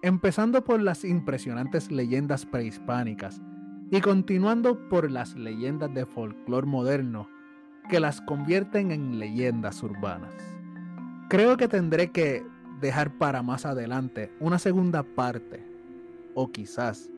Empezando 0.00 0.64
por 0.64 0.80
las 0.80 1.04
impresionantes 1.04 1.92
leyendas 1.92 2.46
prehispánicas 2.46 3.42
y 3.90 4.00
continuando 4.00 4.88
por 4.88 5.10
las 5.10 5.36
leyendas 5.36 5.92
de 5.92 6.06
folclore 6.06 6.66
moderno 6.66 7.28
que 7.90 8.00
las 8.00 8.22
convierten 8.22 8.90
en 8.90 9.18
leyendas 9.18 9.82
urbanas. 9.82 10.32
Creo 11.28 11.58
que 11.58 11.68
tendré 11.68 12.10
que 12.10 12.42
dejar 12.80 13.12
para 13.18 13.42
más 13.42 13.66
adelante 13.66 14.32
una 14.40 14.58
segunda 14.58 15.02
parte, 15.02 15.62
o 16.32 16.50
quizás 16.50 17.10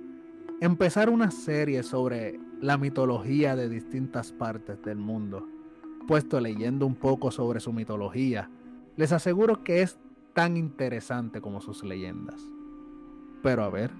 empezar 0.62 1.10
una 1.10 1.32
serie 1.32 1.82
sobre 1.82 2.38
la 2.60 2.78
mitología 2.78 3.56
de 3.56 3.68
distintas 3.68 4.30
partes 4.30 4.80
del 4.82 4.96
mundo. 4.96 5.48
Puesto 6.06 6.38
leyendo 6.38 6.86
un 6.86 6.94
poco 6.94 7.32
sobre 7.32 7.58
su 7.58 7.72
mitología, 7.72 8.48
les 8.96 9.10
aseguro 9.10 9.64
que 9.64 9.82
es 9.82 9.98
tan 10.34 10.56
interesante 10.56 11.40
como 11.40 11.60
sus 11.60 11.82
leyendas. 11.82 12.40
Pero 13.42 13.64
a 13.64 13.70
ver, 13.70 13.90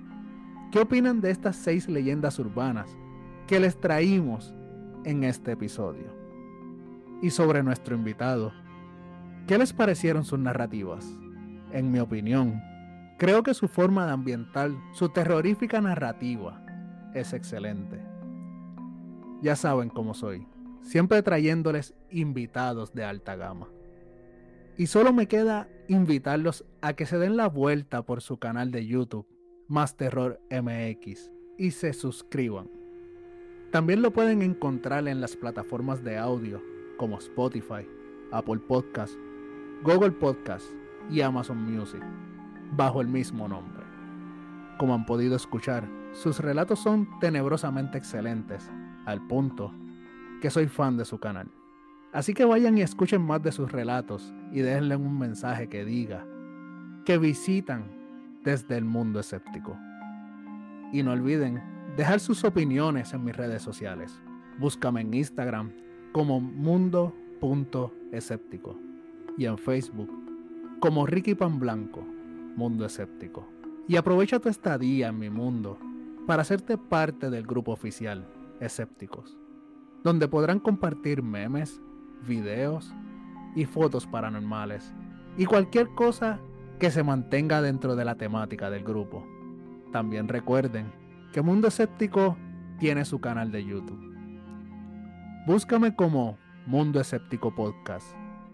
¿qué 0.71 0.79
opinan 0.79 1.21
de 1.21 1.33
estas 1.33 1.57
seis 1.57 1.89
leyendas 1.89 2.39
urbanas 2.39 2.97
que 3.49 3.59
les 3.59 3.81
traímos 3.81 4.55
en 5.05 5.25
este 5.25 5.51
episodio? 5.51 6.15
Y 7.23 7.31
sobre 7.31 7.65
nuestro 7.65 7.97
invitado, 7.97 8.53
¿qué 9.49 9.59
les 9.59 9.73
parecieron 9.73 10.25
sus 10.25 10.39
narrativas? 10.39 11.05
En 11.73 11.91
mi 11.91 11.99
opinión, 11.99 12.63
Creo 13.23 13.45
que 13.45 13.55
su 13.55 13.69
forma 13.69 14.05
de 14.05 14.11
ambientar, 14.11 14.73
su 14.91 15.11
terrorífica 15.11 15.81
narrativa, 15.81 16.61
es 17.15 17.33
excelente. 17.33 18.01
Ya 19.41 19.55
saben 19.55 19.91
cómo 19.91 20.13
soy, 20.13 20.45
siempre 20.81 21.23
trayéndoles 21.23 21.95
invitados 22.11 22.95
de 22.95 23.05
alta 23.05 23.37
gama. 23.37 23.69
Y 24.77 24.89
solo 24.89 25.13
me 25.13 25.29
queda 25.29 25.69
invitarlos 25.87 26.65
a 26.81 26.95
que 26.95 27.07
se 27.07 27.17
den 27.17 27.37
la 27.37 27.47
vuelta 27.47 28.03
por 28.03 28.23
su 28.23 28.41
canal 28.41 28.73
de 28.73 28.89
YouTube, 28.89 29.29
Más 29.69 29.97
Terror 29.97 30.41
MX, 30.51 31.31
y 31.57 31.71
se 31.71 31.93
suscriban. 31.93 32.69
También 33.71 34.03
lo 34.03 34.13
pueden 34.13 34.43
encontrar 34.43 35.07
en 35.07 35.21
las 35.21 35.37
plataformas 35.37 36.03
de 36.03 36.19
audio 36.19 36.61
como 36.97 37.19
Spotify, 37.19 37.87
Apple 38.33 38.63
Podcast, 38.67 39.15
Google 39.85 40.11
Podcast 40.11 40.67
y 41.09 41.21
Amazon 41.21 41.59
Music 41.59 42.03
bajo 42.73 43.01
el 43.01 43.09
mismo 43.09 43.49
nombre. 43.49 43.85
Como 44.79 44.95
han 44.95 45.07
podido 45.07 45.37
escuchar, 45.37 45.89
sus 46.13 46.41
relatos 46.41 46.81
son 46.81 47.09
tenebrosamente 47.21 47.99
excelentes, 47.99 48.71
al 49.07 49.27
punto 49.27 49.73
que 50.41 50.51
soy 50.51 50.67
fan 50.67 50.97
de 50.97 51.05
su 51.05 51.19
canal. 51.19 51.49
Así 52.13 52.35
que 52.35 52.45
vayan 52.45 52.77
y 52.77 52.83
escuchen 52.83 53.23
más 53.23 53.41
de 53.43 53.53
sus 53.53 53.73
relatos 53.73 54.35
y 54.51 54.61
déjenle 54.61 54.97
un 54.97 55.19
mensaje 55.19 55.69
que 55.69 55.85
diga 55.85 56.27
que 57.05 57.19
visitan 57.19 57.85
desde 58.45 58.77
el 58.77 58.85
mundo 58.85 59.21
escéptico. 59.21 59.79
Y 60.93 61.03
no 61.03 61.13
olviden 61.13 61.63
dejar 61.97 62.21
sus 62.21 62.45
opiniones 62.45 63.15
en 63.15 63.25
mis 63.25 63.37
redes 63.37 63.63
sociales. 63.63 64.21
Búscame 64.59 65.01
en 65.01 65.15
Instagram 65.15 65.73
como 66.13 66.41
mundo.escéptico 66.41 68.79
y 69.39 69.47
en 69.47 69.57
Facebook 69.57 70.11
como 70.81 71.07
Ricky 71.07 71.35
Pan 71.35 71.59
Blanco 71.59 72.05
mundo 72.57 72.85
escéptico. 72.85 73.49
Y 73.89 73.97
aprovecha 73.97 74.39
tu 74.39 74.49
estadía 74.49 75.09
en 75.09 75.19
mi 75.19 75.31
mundo 75.31 75.79
para 76.27 76.43
hacerte 76.43 76.79
parte 76.79 77.31
del 77.31 77.47
grupo 77.47 77.73
oficial 77.73 78.27
Escépticos, 78.61 79.37
donde 80.05 80.29
podrán 80.29 80.61
compartir 80.61 81.23
memes, 81.23 81.81
videos 82.27 82.95
y 83.57 83.65
fotos 83.65 84.07
paranormales 84.07 84.95
y 85.37 85.47
cualquier 85.47 85.89
cosa 85.95 86.39
que 86.79 86.91
se 86.91 87.03
mantenga 87.03 87.61
dentro 87.61 87.97
de 87.97 88.05
la 88.05 88.15
temática 88.15 88.71
del 88.71 88.85
grupo. 88.85 89.27
También 89.91 90.29
recuerden 90.29 90.93
que 91.33 91.43
Mundo 91.43 91.69
Escéptico 91.69 92.37
tiene 92.79 93.05
su 93.05 93.21
canal 93.21 93.51
de 93.51 93.65
YouTube. 93.65 94.01
Búscame 95.47 95.95
como 95.97 96.39
Mundo 96.67 97.01
Escéptico 97.01 97.55
Podcast 97.55 98.07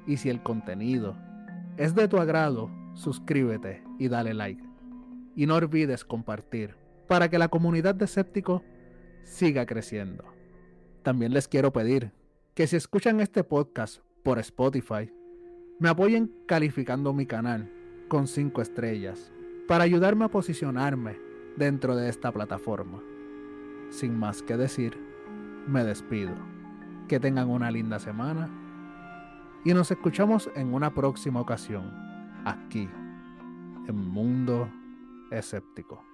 y 0.07 0.17
si 0.17 0.31
el 0.31 0.43
contenido 0.43 1.17
es 1.77 1.95
de 1.95 2.09
tu 2.09 2.19
agrado, 2.19 2.71
suscríbete 2.99 3.83
y 3.99 4.09
dale 4.09 4.35
like. 4.35 4.63
Y 5.37 5.47
no 5.47 5.55
olvides 5.55 6.05
compartir 6.05 6.75
para 7.07 7.31
que 7.31 7.39
la 7.39 7.49
comunidad 7.49 7.95
de 7.95 8.05
escépticos 8.05 8.63
siga 9.23 9.67
creciendo. 9.67 10.25
También 11.03 11.33
les 11.33 11.49
quiero 11.49 11.73
pedir 11.73 12.13
que 12.55 12.67
si 12.67 12.77
escuchan 12.77 13.21
este 13.21 13.45
podcast 13.45 14.03
por 14.25 14.39
Spotify, 14.41 15.13
me 15.79 15.89
apoyen 15.89 16.33
calificando 16.47 17.13
mi 17.13 17.25
canal 17.25 17.73
con 18.09 18.27
5 18.27 18.61
estrellas 18.61 19.33
para 19.69 19.85
ayudarme 19.85 20.25
a 20.25 20.31
posicionarme 20.31 21.17
dentro 21.57 21.95
de 21.95 22.09
esta 22.09 22.33
plataforma. 22.33 23.01
Sin 23.91 24.19
más 24.19 24.43
que 24.43 24.57
decir, 24.57 24.99
me 25.69 25.85
despido. 25.85 26.35
Que 27.07 27.21
tengan 27.21 27.49
una 27.49 27.71
linda 27.71 27.99
semana 28.01 28.51
y 29.65 29.73
nos 29.73 29.91
escuchamos 29.91 30.51
en 30.57 30.75
una 30.75 30.93
próxima 30.93 31.41
ocasión 31.41 32.08
aquí 32.49 32.89
en 33.89 33.97
Mundo 33.97 34.69
Escéptico. 35.31 36.08